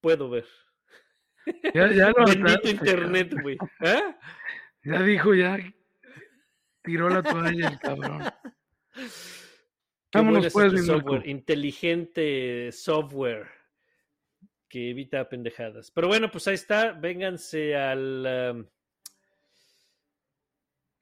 [0.00, 0.46] puedo ver.
[1.74, 3.58] Ya, ya lo Bendito internet, güey.
[3.80, 4.16] ¿Ah?
[4.84, 5.58] Ya dijo, ya
[6.84, 8.22] tiró la toalla el cabrón.
[8.92, 13.61] Qué Vámonos, bueno es pues, este software, inteligente software
[14.72, 15.90] que evita pendejadas.
[15.90, 16.92] Pero bueno, pues ahí está.
[16.92, 18.66] Vénganse al, um,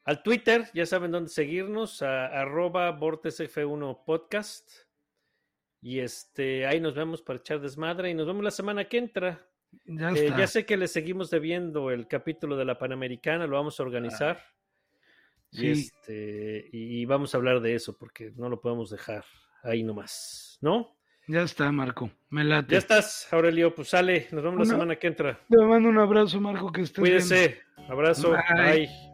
[0.03, 4.68] al Twitter, ya saben dónde seguirnos, a arroba vortexf1 podcast.
[5.81, 9.49] Y este, ahí nos vemos para echar desmadre y nos vemos la semana que entra.
[9.85, 13.79] Ya Eh, ya sé que le seguimos debiendo el capítulo de la Panamericana, lo vamos
[13.79, 14.43] a organizar.
[15.53, 15.66] sí.
[15.66, 19.25] Y, este, y vamos a hablar de eso porque no lo podemos dejar
[19.62, 20.99] ahí nomás, ¿no?
[21.27, 22.11] Ya está, Marco.
[22.29, 22.73] Me late.
[22.73, 23.75] Ya estás, Aurelio.
[23.75, 24.29] Pues sale.
[24.33, 25.41] Nos vemos la semana que entra.
[25.49, 27.62] Te mando un abrazo, Marco, que estés Cuídese.
[27.77, 27.91] Bien.
[27.91, 28.31] Abrazo.
[28.31, 28.89] Bye.
[28.89, 29.11] Bye.